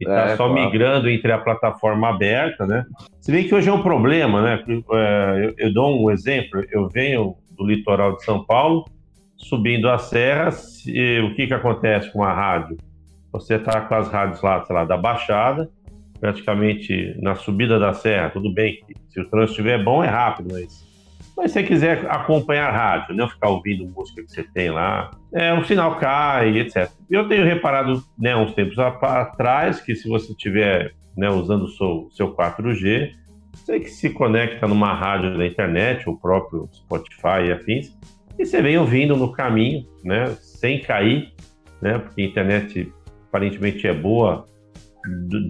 [0.00, 0.54] e tá é, só claro.
[0.54, 2.84] migrando entre a plataforma aberta, né?
[3.20, 4.64] Se bem que hoje é um problema, né?
[4.68, 8.84] É, eu, eu dou um exemplo, eu venho do litoral de São Paulo,
[9.36, 12.76] subindo a serra, se, o que, que acontece com a rádio?
[13.32, 15.68] Você está com as rádios lá, sei lá, da Baixada,
[16.20, 20.83] praticamente na subida da serra, tudo bem, se o trânsito estiver bom é rápido, mas,
[21.36, 25.10] mas se você quiser acompanhar a rádio, não ficar ouvindo música que você tem lá,
[25.32, 26.88] é, o sinal cai, etc.
[27.10, 32.08] Eu tenho reparado, né, uns tempos atrás, que se você estiver né, usando o seu,
[32.12, 33.12] seu 4G,
[33.52, 37.96] você que se conecta numa rádio da internet, o próprio Spotify e afins,
[38.38, 41.32] e você vem ouvindo no caminho, né, sem cair,
[41.80, 42.92] né, porque a internet
[43.28, 44.44] aparentemente é boa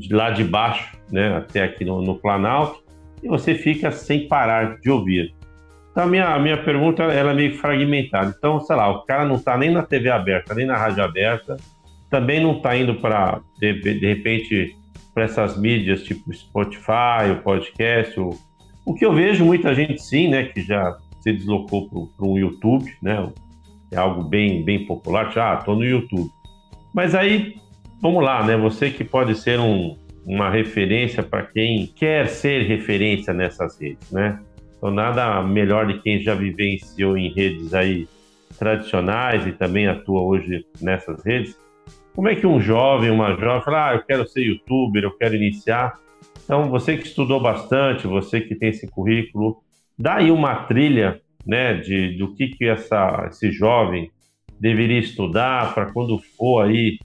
[0.01, 2.83] de lá de baixo, né, até aqui no, no Planalto,
[3.23, 5.35] e você fica sem parar de ouvir.
[5.95, 8.35] Então, a minha, minha pergunta ela é meio fragmentada.
[8.37, 11.57] Então, sei lá, o cara não está nem na TV aberta, nem na rádio aberta,
[12.11, 14.77] também não está indo para, de, de, repente,
[15.15, 18.19] para essas mídias tipo Spotify, o podcast.
[18.19, 18.31] O,
[18.85, 22.93] o que eu vejo muita gente sim, né, que já se deslocou para o YouTube,
[23.01, 23.33] né?
[23.93, 25.31] É algo bem, bem popular.
[25.31, 26.29] Já, ah, estou no YouTube.
[26.93, 27.55] Mas aí,
[28.03, 28.57] vamos lá, né?
[28.57, 34.41] Você que pode ser um, uma referência para quem quer ser referência nessas redes, né?
[34.85, 38.07] Então, nada melhor de quem já vivenciou em redes aí
[38.59, 41.57] tradicionais e também atua hoje nessas redes.
[42.15, 45.37] Como é que um jovem, uma jovem, fala, ah, eu quero ser youtuber, eu quero
[45.37, 45.95] iniciar.
[46.45, 49.57] Então, você que estudou bastante, você que tem esse currículo,
[49.99, 54.11] dá aí uma trilha né, de, do que, que essa, esse jovem
[54.61, 56.99] deveria estudar para quando for aí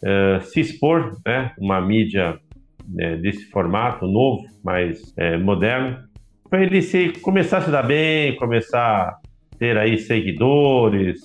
[0.00, 2.38] uh, se expor, né, uma mídia
[2.88, 6.05] né, desse formato novo, mais é, moderno,
[6.56, 9.18] para ele se, começar a se dar bem, começar a
[9.58, 11.20] ter aí seguidores,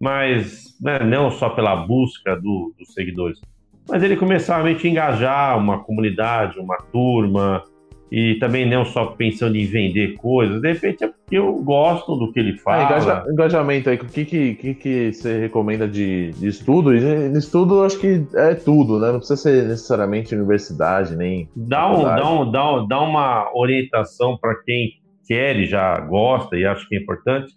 [0.00, 3.40] mas né, não só pela busca do, dos seguidores,
[3.88, 7.64] mas ele começar a realmente engajar uma comunidade, uma turma,
[8.10, 12.32] e também não só pensando em vender coisas, de repente é porque eu gosto do
[12.32, 12.84] que ele ah, fala.
[12.84, 16.94] engaja, engajamento aí, o que, que, que, que você recomenda de, de estudo?
[16.94, 19.10] E, estudo acho que é tudo, né?
[19.10, 21.48] Não precisa ser necessariamente universidade, nem.
[21.56, 24.92] Dá, um, dá, um, dá, um, dá uma orientação para quem
[25.26, 27.52] quer e já gosta e acho que é importante.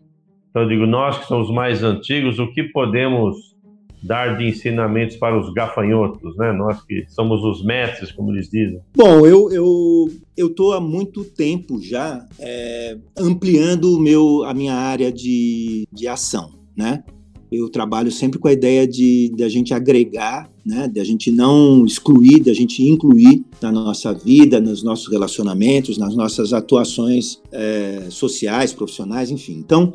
[0.49, 3.48] Então, eu digo, nós que somos mais antigos, o que podemos
[4.01, 6.51] dar de ensinamentos para os gafanhotos, né?
[6.53, 8.79] Nós que somos os mestres, como eles dizem.
[8.95, 14.73] Bom, eu eu eu tô há muito tempo já é, ampliando o meu a minha
[14.73, 17.03] área de, de ação, né?
[17.51, 20.88] Eu trabalho sempre com a ideia de, de a gente agregar, né?
[20.88, 25.97] De a gente não excluir, de a gente incluir na nossa vida, nos nossos relacionamentos,
[25.97, 29.53] nas nossas atuações é, sociais, profissionais, enfim.
[29.53, 29.93] Então,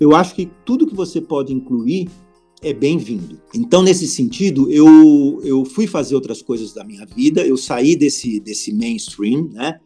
[0.00, 2.08] eu acho que tudo que você pode incluir
[2.62, 3.40] é bem-vindo.
[3.54, 8.40] Então, nesse sentido, eu, eu fui fazer outras coisas da minha vida, eu saí desse,
[8.40, 9.78] desse mainstream, né?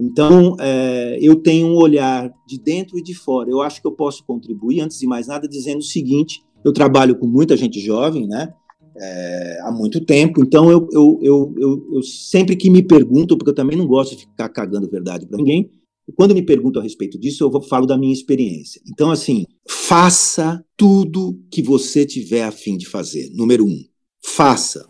[0.00, 3.50] Então, é, eu tenho um olhar de dentro e de fora.
[3.50, 7.16] Eu acho que eu posso contribuir, antes de mais nada, dizendo o seguinte: eu trabalho
[7.16, 8.52] com muita gente jovem, né?
[9.00, 13.54] É, há muito tempo, então eu, eu, eu, eu, sempre que me pergunto, porque eu
[13.54, 15.70] também não gosto de ficar cagando verdade para ninguém,
[16.14, 18.80] quando me perguntam a respeito disso, eu falo da minha experiência.
[18.86, 23.30] Então, assim, faça tudo que você tiver a fim de fazer.
[23.34, 23.84] Número um,
[24.24, 24.86] faça.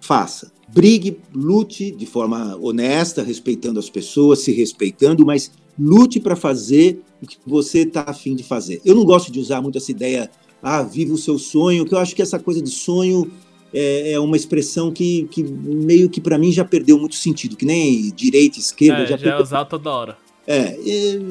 [0.00, 0.52] Faça.
[0.72, 7.26] Brigue, lute de forma honesta, respeitando as pessoas, se respeitando, mas lute para fazer o
[7.26, 8.80] que você está a fim de fazer.
[8.84, 10.30] Eu não gosto de usar muito essa ideia,
[10.62, 13.30] ah, viva o seu sonho, que eu acho que essa coisa de sonho
[13.72, 17.64] é, é uma expressão que, que meio que para mim já perdeu muito sentido, que
[17.64, 19.02] nem direita, esquerda.
[19.02, 20.23] É, já já é usado toda hora.
[20.46, 20.78] É,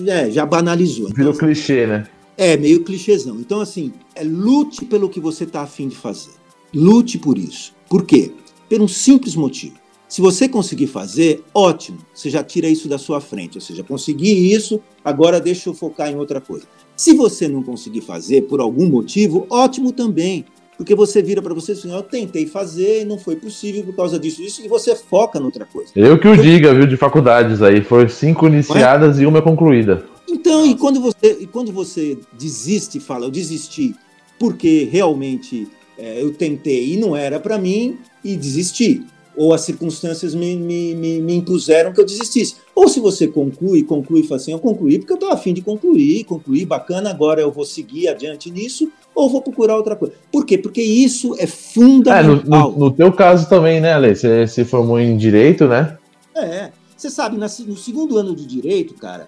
[0.07, 1.09] é, já banalizou.
[1.09, 2.07] Virou então, clichê, né?
[2.37, 3.39] É, meio clichêzão.
[3.39, 6.31] Então, assim, é, lute pelo que você está afim de fazer.
[6.73, 7.73] Lute por isso.
[7.87, 8.31] Por quê?
[8.69, 9.75] Por um simples motivo.
[10.07, 13.57] Se você conseguir fazer, ótimo, você já tira isso da sua frente.
[13.57, 16.65] Ou seja, consegui isso, agora deixa eu focar em outra coisa.
[16.95, 20.45] Se você não conseguir fazer por algum motivo, ótimo também.
[20.77, 24.19] Porque você vira para você assim, eu tentei fazer e não foi possível por causa
[24.19, 25.91] disso, isso, e você foca noutra coisa.
[25.95, 27.81] Eu que o diga, viu, de faculdades aí.
[27.81, 29.23] Foram cinco iniciadas é?
[29.23, 30.05] e uma concluída.
[30.27, 33.95] Então, e quando você, e quando você desiste e fala, eu desisti
[34.39, 39.05] porque realmente é, eu tentei e não era para mim e desisti.
[39.35, 42.55] Ou as circunstâncias me, me, me, me, impuseram que eu desistisse.
[42.75, 45.61] Ou se você conclui, conclui e fala assim, eu concluí porque eu estou afim de
[45.61, 50.13] concluir, concluir, bacana, agora eu vou seguir adiante nisso, ou vou procurar outra coisa.
[50.31, 50.57] Por quê?
[50.57, 52.67] Porque isso é fundamental.
[52.67, 54.15] É, no, no, no teu caso também, né, Ale?
[54.15, 55.97] Você se formou em Direito, né?
[56.35, 56.71] É.
[56.95, 59.27] Você sabe, no segundo ano de Direito, cara,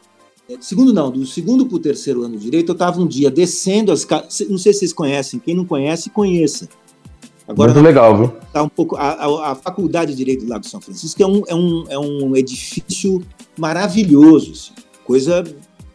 [0.60, 3.92] segundo não, do segundo para o terceiro ano de direito, eu estava um dia descendo
[3.92, 4.08] as
[4.50, 6.70] não sei se vocês conhecem, quem não conhece, conheça.
[7.48, 8.34] Agora, Muito legal, viu?
[8.52, 11.44] Tá um pouco, a, a, a, Faculdade de Direito do Lago São Francisco é um,
[11.48, 13.24] é um, é um edifício
[13.58, 15.44] maravilhoso, assim, coisa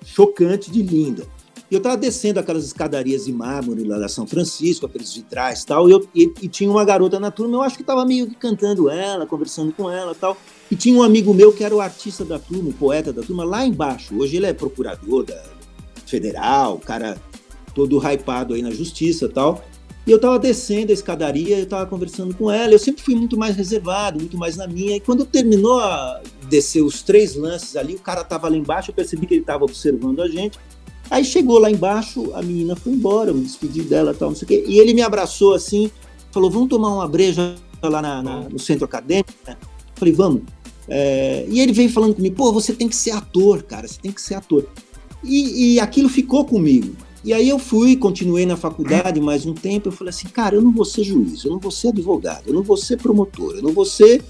[0.05, 1.27] chocante de linda.
[1.69, 5.89] E eu estava descendo aquelas escadarias de mármore lá da São Francisco, aqueles vitrais tal,
[5.89, 8.37] e, eu, e, e tinha uma garota na turma, eu acho que estava meio que
[8.37, 10.37] cantando ela, conversando com ela tal.
[10.71, 13.45] E tinha um amigo meu que era o artista da turma, o poeta da turma,
[13.45, 14.17] lá embaixo.
[14.17, 15.43] Hoje ele é procurador da
[16.07, 17.17] federal, cara
[17.75, 19.65] todo hypado aí na justiça tal.
[20.07, 22.73] E eu estava descendo a escadaria, eu estava conversando com ela.
[22.73, 24.97] Eu sempre fui muito mais reservado, muito mais na minha.
[24.97, 28.95] E quando terminou a descer os três lances ali, o cara estava lá embaixo, eu
[28.95, 30.59] percebi que ele estava observando a gente.
[31.11, 34.47] Aí chegou lá embaixo, a menina foi embora, eu me despedi dela tal, não sei
[34.47, 34.65] o quê.
[34.67, 35.91] E ele me abraçou assim,
[36.31, 39.33] falou: Vamos tomar uma breja lá na, na, no centro acadêmico?
[39.97, 40.43] Falei: Vamos.
[40.89, 44.11] É, e ele veio falando comigo, pô, você tem que ser ator, cara, você tem
[44.11, 44.67] que ser ator.
[45.23, 46.97] E, e aquilo ficou comigo.
[47.23, 50.63] E aí eu fui, continuei na faculdade mais um tempo, eu falei assim, cara, eu
[50.63, 53.63] não vou ser juiz, eu não vou ser advogado, eu não vou ser promotor, eu
[53.63, 54.23] não vou ser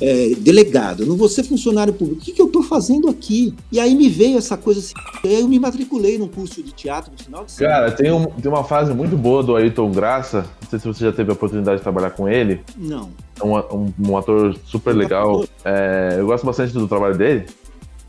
[0.00, 2.20] é, delegado, eu não vou ser funcionário público.
[2.20, 3.54] O que, que eu estou fazendo aqui?
[3.70, 4.94] E aí me veio essa coisa assim.
[5.24, 7.74] Eu me matriculei num curso de teatro no final de semana.
[7.74, 10.46] Cara, tem, um, tem uma fase muito boa do Ayrton Graça.
[10.62, 12.60] Não sei se você já teve a oportunidade de trabalhar com ele.
[12.76, 13.10] Não.
[13.40, 15.44] É um, um, um ator super legal.
[15.64, 17.46] É, eu gosto bastante do trabalho dele.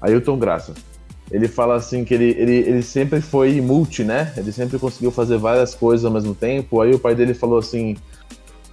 [0.02, 0.73] Ayrton Graça.
[1.32, 4.34] Ele fala assim que ele, ele, ele sempre foi multi, né?
[4.36, 6.82] Ele sempre conseguiu fazer várias coisas ao mesmo tempo.
[6.82, 7.96] Aí o pai dele falou assim: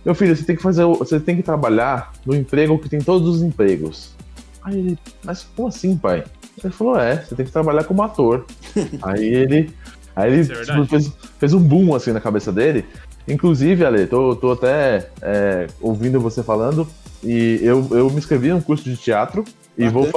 [0.05, 0.85] Meu filho, você tem que fazer.
[0.85, 4.15] Você tem que trabalhar no emprego que tem todos os empregos.
[4.63, 6.25] Aí ele, mas como assim, pai?
[6.63, 8.47] Ele falou: É, você tem que trabalhar como ator.
[9.03, 9.71] aí ele.
[10.15, 12.87] Aí ele é tipo, fez, fez um boom assim na cabeça dele.
[13.29, 16.89] Inclusive, Ale, tô, tô até é, ouvindo você falando,
[17.23, 19.45] e eu, eu me inscrevi num curso de teatro
[19.77, 20.09] e vou,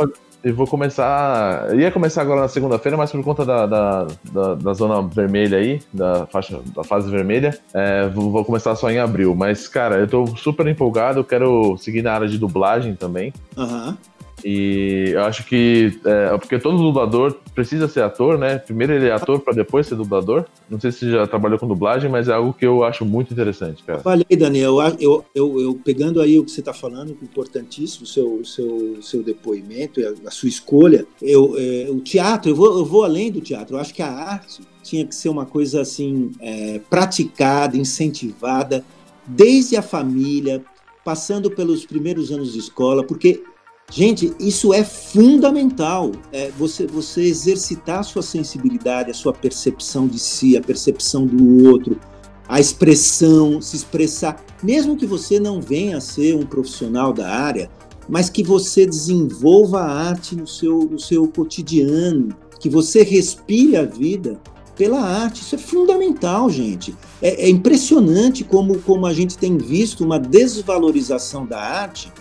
[0.44, 1.76] e vou começar.
[1.76, 5.82] Ia começar agora na segunda-feira, mas por conta da, da, da, da, zona vermelha aí,
[5.94, 9.36] da faixa da fase vermelha, é, vou, vou, começar só em abril.
[9.36, 13.34] Mas, cara, eu tô super empolgado, eu quero seguir na área de dublagem também.
[13.58, 13.96] Uhum.
[14.44, 16.00] E eu acho que.
[16.06, 18.58] É, porque todo dublador precisa ser ator, né?
[18.58, 20.46] Primeiro ele é ator para depois ser dublador.
[20.70, 23.34] Não sei se você já trabalhou com dublagem, mas é algo que eu acho muito
[23.34, 24.00] interessante, cara.
[24.00, 28.46] Falei, Daniel, eu, eu, eu pegando aí o que você está falando, importantíssimo, o seu,
[28.46, 31.06] seu, seu depoimento, a, sua escolha.
[31.22, 34.12] Eu, é, o teatro, eu vou, eu vou além do teatro, eu acho que a
[34.12, 38.84] arte tinha que ser uma coisa assim, é, praticada, incentivada,
[39.28, 40.64] desde a família,
[41.04, 43.44] passando pelos primeiros anos de escola, porque
[43.92, 46.12] Gente, isso é fundamental.
[46.32, 51.68] É você, você exercitar a sua sensibilidade, a sua percepção de si, a percepção do
[51.68, 52.00] outro,
[52.48, 54.44] a expressão, se expressar.
[54.62, 57.70] Mesmo que você não venha a ser um profissional da área,
[58.08, 63.86] mas que você desenvolva a arte no seu, no seu cotidiano, que você respire a
[63.86, 64.40] vida
[64.76, 65.42] pela arte.
[65.42, 66.96] Isso é fundamental, gente.
[67.22, 72.12] É, é impressionante como, como a gente tem visto uma desvalorização da arte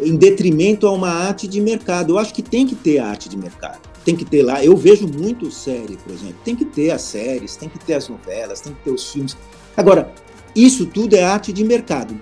[0.00, 2.12] em detrimento a uma arte de mercado.
[2.12, 3.80] Eu acho que tem que ter arte de mercado.
[4.04, 4.64] Tem que ter lá.
[4.64, 6.36] Eu vejo muito série, por exemplo.
[6.44, 9.36] Tem que ter as séries, tem que ter as novelas, tem que ter os filmes.
[9.76, 10.12] Agora,
[10.54, 12.18] isso tudo é arte de mercado.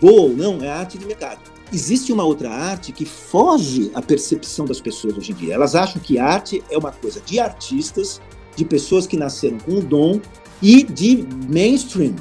[0.00, 1.40] Boa ou não, é arte de mercado.
[1.72, 5.54] Existe uma outra arte que foge à percepção das pessoas hoje em dia.
[5.54, 8.20] Elas acham que arte é uma coisa de artistas,
[8.56, 10.20] de pessoas que nasceram com o dom
[10.62, 12.14] e de mainstream,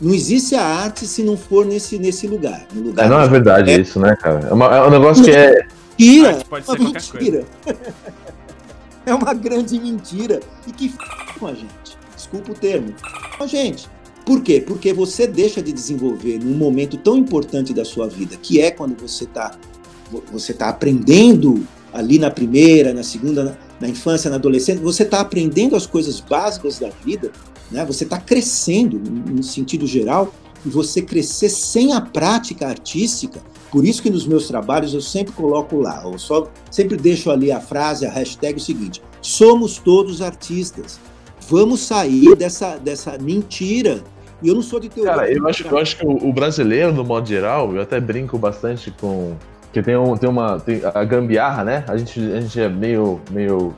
[0.00, 2.66] não existe a arte se não for nesse, nesse lugar.
[2.72, 3.80] No lugar é, não é verdade é...
[3.80, 4.46] isso, né, cara?
[4.48, 5.66] É, uma, é um negócio que é.
[5.98, 6.38] Mentira!
[6.48, 7.44] Pode ser uma mentira.
[9.06, 10.40] é uma grande mentira.
[10.66, 11.98] E que f com a gente.
[12.14, 12.94] Desculpa o termo.
[13.36, 13.88] Com a gente.
[14.24, 14.62] Por quê?
[14.64, 19.00] Porque você deixa de desenvolver num momento tão importante da sua vida, que é quando
[19.00, 19.52] você está
[20.32, 25.76] você tá aprendendo ali na primeira, na segunda, na infância, na adolescência, você está aprendendo
[25.76, 27.30] as coisas básicas da vida,
[27.70, 27.84] né?
[27.84, 30.32] você está crescendo no sentido geral,
[30.66, 33.40] e você crescer sem a prática artística,
[33.70, 37.52] por isso que nos meus trabalhos eu sempre coloco lá, eu só sempre deixo ali
[37.52, 40.98] a frase, a hashtag o seguinte: somos todos artistas.
[41.48, 44.02] Vamos sair dessa, dessa mentira.
[44.42, 45.14] E eu não sou de teoria.
[45.14, 48.90] Cara, eu acho, eu acho que o, brasileiro, no modo geral, eu até brinco bastante
[48.90, 49.34] com.
[49.72, 50.60] Que tem, um, tem uma.
[50.60, 51.84] Tem a gambiarra, né?
[51.88, 53.74] A gente, a gente é meio, meio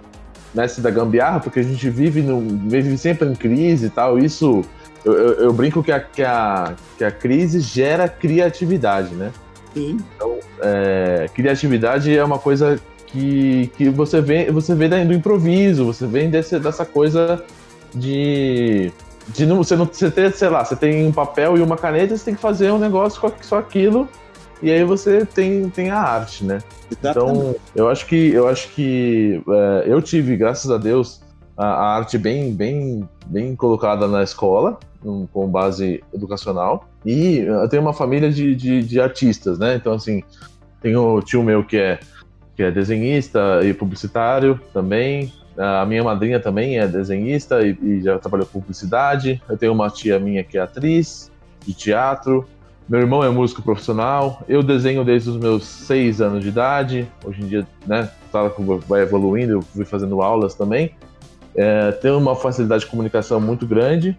[0.55, 4.19] nessa da gambiarra, porque a gente vive, no, vive sempre em crise e tal.
[4.19, 4.63] Isso.
[5.05, 9.33] Eu, eu, eu brinco que a, que, a, que a crise gera criatividade, né?
[9.73, 9.99] Sim.
[10.15, 16.07] Então, é, criatividade é uma coisa que, que você vê você vê do improviso, você
[16.07, 17.43] vem desse, dessa coisa
[17.95, 18.93] de
[19.29, 22.17] de não, você não você ter, sei lá, você tem um papel e uma caneta,
[22.17, 24.09] você tem que fazer um negócio com só aquilo
[24.63, 26.59] e aí você tem, tem a arte, né?
[26.91, 27.39] Exatamente.
[27.39, 31.23] Então, eu acho que eu acho que é, eu tive, graças a Deus,
[31.57, 36.89] a, a, arte bem bem bem colocada na escola, um, com base educacional.
[37.05, 39.77] E eu tenho uma família de, de, de artistas, né?
[39.77, 40.23] Então, assim,
[40.81, 41.99] tem o tio meu que é
[42.57, 45.33] que é desenhista e publicitário também.
[45.57, 49.43] A minha madrinha também é desenhista e, e já trabalhou com publicidade.
[49.49, 51.31] Eu tenho uma tia minha que é atriz
[51.67, 52.47] de teatro.
[52.91, 54.43] Meu irmão é músico profissional.
[54.49, 57.09] Eu desenho desde os meus seis anos de idade.
[57.25, 58.11] Hoje em dia, né,
[58.89, 60.91] vai evoluindo, eu fui fazendo aulas também.
[61.55, 64.19] É, tenho uma facilidade de comunicação muito grande.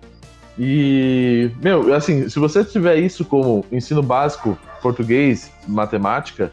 [0.57, 6.49] E, meu, assim, se você tiver isso como ensino básico, português, matemática,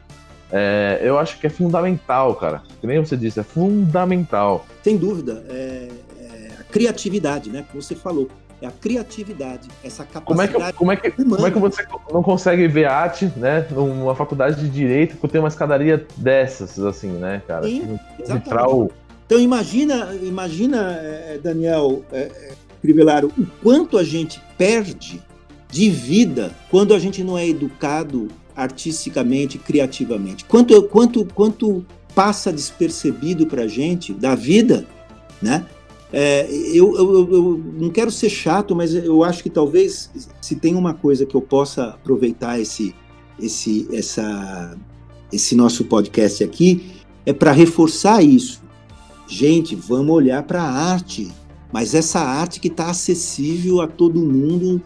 [0.51, 2.63] é, eu acho que é fundamental, cara.
[2.81, 4.67] Que nem você disse, é fundamental.
[4.83, 5.45] Sem dúvida.
[5.49, 5.89] É,
[6.19, 7.65] é a criatividade, né?
[7.71, 8.29] Que você falou.
[8.61, 10.25] É a criatividade, essa capacidade.
[10.25, 13.67] Como é, que, como, é que, como é que você não consegue ver arte, né?
[13.71, 17.65] Numa faculdade de direito que tem uma escadaria dessas, assim, né, cara?
[17.65, 18.91] Sim, vitral...
[19.27, 25.23] Então imagina, imagina, é, Daniel, é, é, Crivellaro, o quanto a gente perde
[25.71, 30.47] de vida quando a gente não é educado artisticamente, criativamente.
[30.47, 31.85] Quanto, quanto, quanto
[32.15, 34.87] passa despercebido para a gente da vida,
[35.43, 35.65] né?
[36.13, 40.75] É, eu, eu, eu, não quero ser chato, mas eu acho que talvez se tem
[40.75, 42.95] uma coisa que eu possa aproveitar esse,
[43.39, 44.77] esse, essa,
[45.33, 46.93] esse nosso podcast aqui
[47.27, 48.63] é para reforçar isso.
[49.27, 51.31] Gente, vamos olhar para a arte,
[51.71, 54.81] mas essa arte que está acessível a todo mundo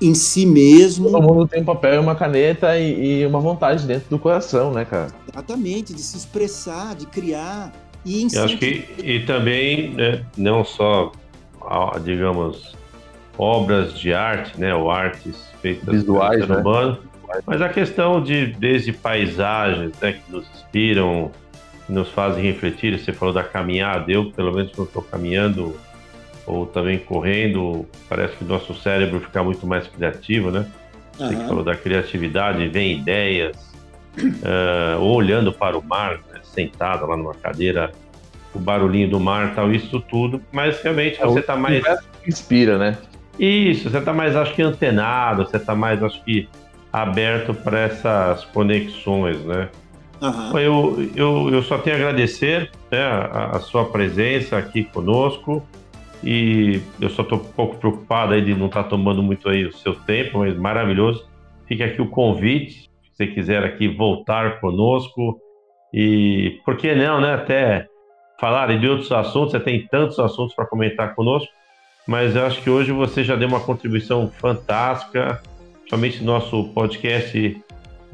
[0.00, 1.10] em si mesmo.
[1.10, 4.86] Todo mundo tem um papel, uma caneta e, e, uma vontade dentro do coração, né,
[4.86, 5.12] cara?
[5.30, 7.72] Exatamente, de se expressar, de criar
[8.04, 11.12] e Eu acho que e também né, não só,
[12.02, 12.74] digamos,
[13.38, 16.56] obras de arte, né, ou artes feitas visuais, né?
[16.56, 16.98] humano,
[17.46, 21.30] mas a questão de desde paisagens, né, que nos inspiram,
[21.86, 22.98] que nos fazem refletir.
[22.98, 25.74] Você falou da caminhada, eu pelo menos quando estou caminhando
[26.44, 30.66] ou também correndo, parece que o nosso cérebro fica muito mais criativo, né?
[31.18, 31.28] Uhum.
[31.28, 33.56] Você falou da criatividade, vem ideias,
[34.18, 36.20] uh, ou olhando para o mar,
[36.52, 37.92] sentado lá numa cadeira,
[38.54, 41.82] o barulhinho do mar tal, isso tudo, mas realmente é você está mais.
[42.26, 42.98] Inspira, né?
[43.38, 46.48] Isso, você está mais, acho que, antenado, você está mais, acho que,
[46.92, 49.68] aberto para essas conexões, né?
[50.20, 50.58] Uhum.
[50.58, 55.66] Eu, eu, eu só tenho a agradecer né, a, a sua presença aqui conosco.
[56.22, 59.66] E eu só estou um pouco preocupado aí de não estar tá tomando muito aí
[59.66, 61.26] o seu tempo, mas maravilhoso.
[61.66, 65.40] Fica aqui o convite, se você quiser aqui voltar conosco.
[65.92, 67.34] E por que não, né?
[67.34, 67.86] Até
[68.40, 71.52] falar de outros assuntos, você tem tantos assuntos para comentar conosco,
[72.06, 75.40] mas eu acho que hoje você já deu uma contribuição fantástica,
[75.88, 77.62] somente no nosso podcast.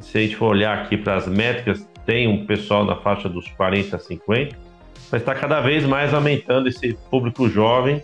[0.00, 3.48] Se a gente for olhar aqui para as métricas, tem um pessoal na faixa dos
[3.48, 4.68] 40 a 50
[5.10, 8.02] mas está cada vez mais aumentando esse público jovem.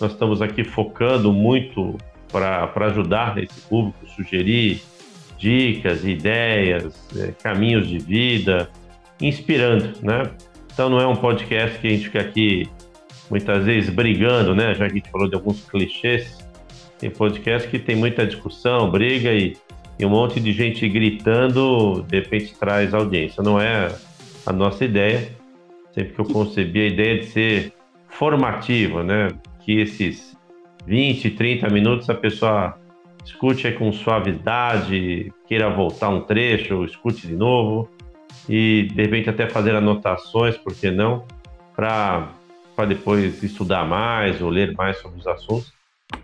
[0.00, 1.96] Nós estamos aqui focando muito
[2.30, 4.82] para ajudar esse público, sugerir
[5.38, 8.70] dicas, ideias, é, caminhos de vida,
[9.22, 10.30] inspirando, né?
[10.72, 12.68] Então não é um podcast que a gente fica aqui
[13.30, 14.74] muitas vezes brigando, né?
[14.74, 16.38] Já que a gente falou de alguns clichês,
[16.98, 19.56] tem podcast que tem muita discussão, briga e,
[19.98, 23.42] e um monte de gente gritando, de repente traz audiência.
[23.42, 23.94] Não é
[24.44, 25.30] a nossa ideia
[25.92, 27.72] sempre que eu concebi a ideia de ser
[28.08, 29.28] formativa, né?
[29.60, 30.36] Que esses
[30.86, 32.78] 20, 30 minutos a pessoa
[33.24, 37.88] escute com suavidade, queira voltar um trecho, escute de novo
[38.48, 41.24] e de repente até fazer anotações, por que não,
[41.74, 42.28] para
[42.88, 45.72] depois estudar mais ou ler mais sobre os assuntos.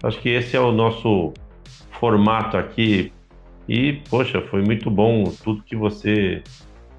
[0.03, 1.33] Acho que esse é o nosso
[1.99, 3.13] formato aqui.
[3.69, 6.43] E, poxa, foi muito bom tudo que você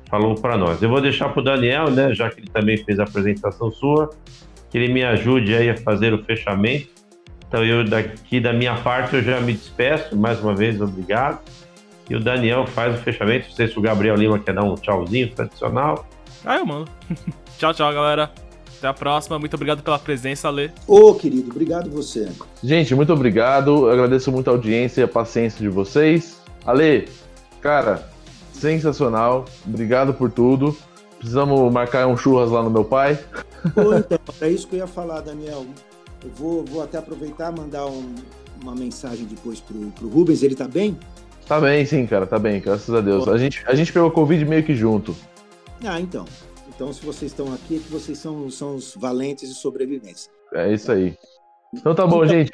[0.10, 0.82] falou para nós.
[0.82, 4.10] Eu vou deixar para o Daniel, né, já que ele também fez a apresentação sua,
[4.70, 6.90] que ele me ajude aí a fazer o fechamento.
[7.48, 10.16] Então, eu daqui da minha parte eu já me despeço.
[10.16, 11.42] Mais uma vez, obrigado.
[12.10, 13.48] E o Daniel faz o fechamento.
[13.50, 16.06] Não sei se o Gabriel Lima quer dar um tchauzinho tradicional.
[16.44, 16.90] Ah, eu mando.
[17.58, 18.32] tchau, tchau, galera.
[18.78, 19.38] Até a próxima.
[19.38, 20.72] Muito obrigado pela presença, Ale.
[20.88, 22.30] Ô, querido, obrigado você.
[22.64, 23.88] Gente, muito obrigado.
[23.88, 26.42] Eu agradeço muito a audiência e a paciência de vocês.
[26.66, 27.08] Ale,
[27.62, 28.10] cara,
[28.54, 29.46] sensacional.
[29.68, 30.76] Obrigado por tudo.
[31.20, 33.20] Precisamos marcar um churras lá no meu pai.
[33.76, 35.66] Pô, então, é isso que eu ia falar, Daniel.
[36.24, 38.16] Eu vou, vou até aproveitar e mandar um,
[38.62, 40.42] uma mensagem depois pro, pro Rubens.
[40.42, 40.98] Ele tá bem?
[41.50, 43.28] Tá bem, sim, cara, tá bem, graças a Deus.
[43.28, 45.16] A gente, a gente pegou Covid meio que junto.
[45.84, 46.24] Ah, então.
[46.68, 50.30] Então, se vocês estão aqui, é que vocês são, são os valentes e sobreviventes.
[50.54, 51.18] É isso aí.
[51.74, 52.52] Então tá bom, então, gente.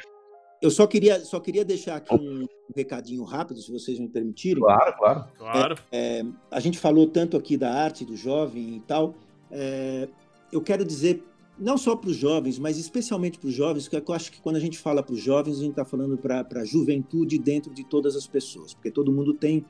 [0.62, 4.62] Eu só queria, só queria deixar aqui um, recadinho rápido, se vocês me permitirem.
[4.62, 5.24] Claro, claro.
[5.36, 5.74] claro.
[5.92, 9.14] É, é, a gente falou tanto aqui da arte do jovem e tal.
[9.50, 10.08] É,
[10.50, 11.22] eu quero dizer,
[11.58, 14.56] não só para os jovens, mas especialmente para os jovens, que eu acho que quando
[14.56, 17.84] a gente fala para os jovens, a gente está falando para a juventude dentro de
[17.84, 19.64] todas as pessoas, porque todo mundo tem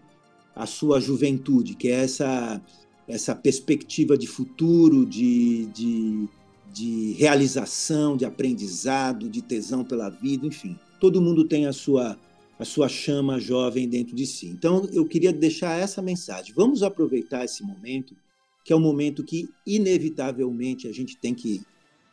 [0.54, 2.60] a sua juventude, que é essa
[3.08, 6.28] essa perspectiva de futuro, de, de,
[6.72, 10.76] de realização, de aprendizado, de tesão pela vida, enfim.
[11.00, 12.18] Todo mundo tem a sua,
[12.58, 14.48] a sua chama jovem dentro de si.
[14.48, 16.52] Então, eu queria deixar essa mensagem.
[16.54, 18.16] Vamos aproveitar esse momento,
[18.64, 21.62] que é um momento que, inevitavelmente, a gente tem que,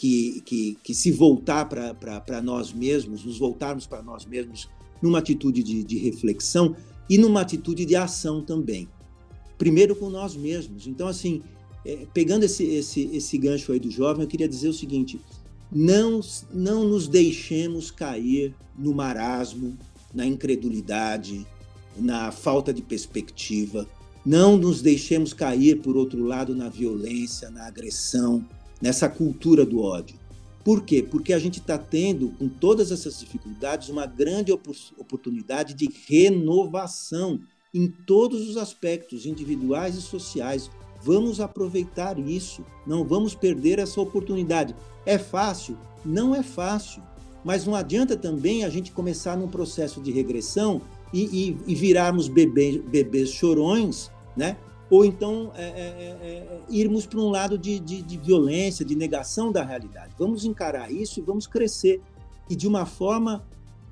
[0.04, 4.68] que, que, que se voltar para nós mesmos, nos voltarmos para nós mesmos
[5.02, 6.76] numa atitude de, de reflexão
[7.10, 8.90] e numa atitude de ação também
[9.58, 10.88] primeiro com nós mesmos.
[10.88, 11.42] Então, assim,
[11.86, 15.22] é, pegando esse, esse, esse gancho aí do jovem, eu queria dizer o seguinte:
[15.72, 16.20] não,
[16.52, 19.78] não nos deixemos cair no marasmo,
[20.14, 21.48] na incredulidade,
[21.96, 23.88] na falta de perspectiva.
[24.26, 28.46] Não nos deixemos cair, por outro lado, na violência, na agressão,
[28.84, 30.20] nessa cultura do ódio.
[30.62, 31.02] Por quê?
[31.02, 37.40] Porque a gente está tendo, com todas essas dificuldades, uma grande oportunidade de renovação
[37.74, 40.70] em todos os aspectos individuais e sociais.
[41.02, 44.76] Vamos aproveitar isso, não vamos perder essa oportunidade.
[45.06, 45.78] É fácil?
[46.04, 47.02] Não é fácil,
[47.42, 50.82] mas não adianta também a gente começar num processo de regressão
[51.14, 54.58] e, e, e virarmos bebê, bebês chorões, né?
[54.94, 58.96] Ou então é, é, é, é irmos para um lado de, de, de violência, de
[58.96, 60.14] negação da realidade.
[60.20, 62.00] Vamos encarar isso e vamos crescer.
[62.48, 63.44] E de uma forma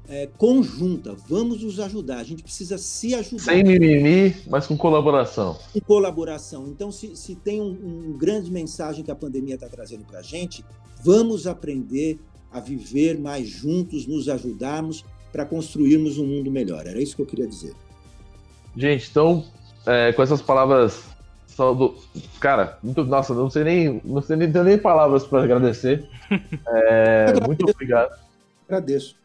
[0.07, 1.15] é, conjunta.
[1.27, 2.19] Vamos nos ajudar.
[2.19, 3.45] A gente precisa se ajudar.
[3.45, 5.57] Sem mimimi, mas com colaboração.
[5.73, 6.67] Com colaboração.
[6.67, 7.71] Então, se, se tem um,
[8.09, 10.63] um grande mensagem que a pandemia está trazendo para a gente,
[11.03, 12.19] vamos aprender
[12.51, 16.85] a viver mais juntos, nos ajudarmos para construirmos um mundo melhor.
[16.85, 17.73] Era isso que eu queria dizer.
[18.77, 19.43] Gente, então,
[19.85, 21.03] é, com essas palavras
[21.57, 21.95] do...
[22.39, 26.05] Cara, muito, nossa, não sei nem, não sei nem, nem palavras para agradecer.
[26.65, 28.17] É, muito obrigado.
[28.65, 29.17] Agradeço.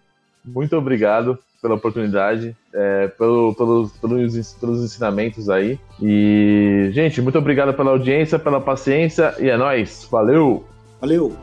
[0.45, 5.79] Muito obrigado pela oportunidade, é, pelo, pelos, pelos, pelos ensinamentos aí.
[6.03, 10.09] E, gente, muito obrigado pela audiência, pela paciência e é nóis.
[10.11, 10.65] Valeu!
[11.01, 11.37] Valeu!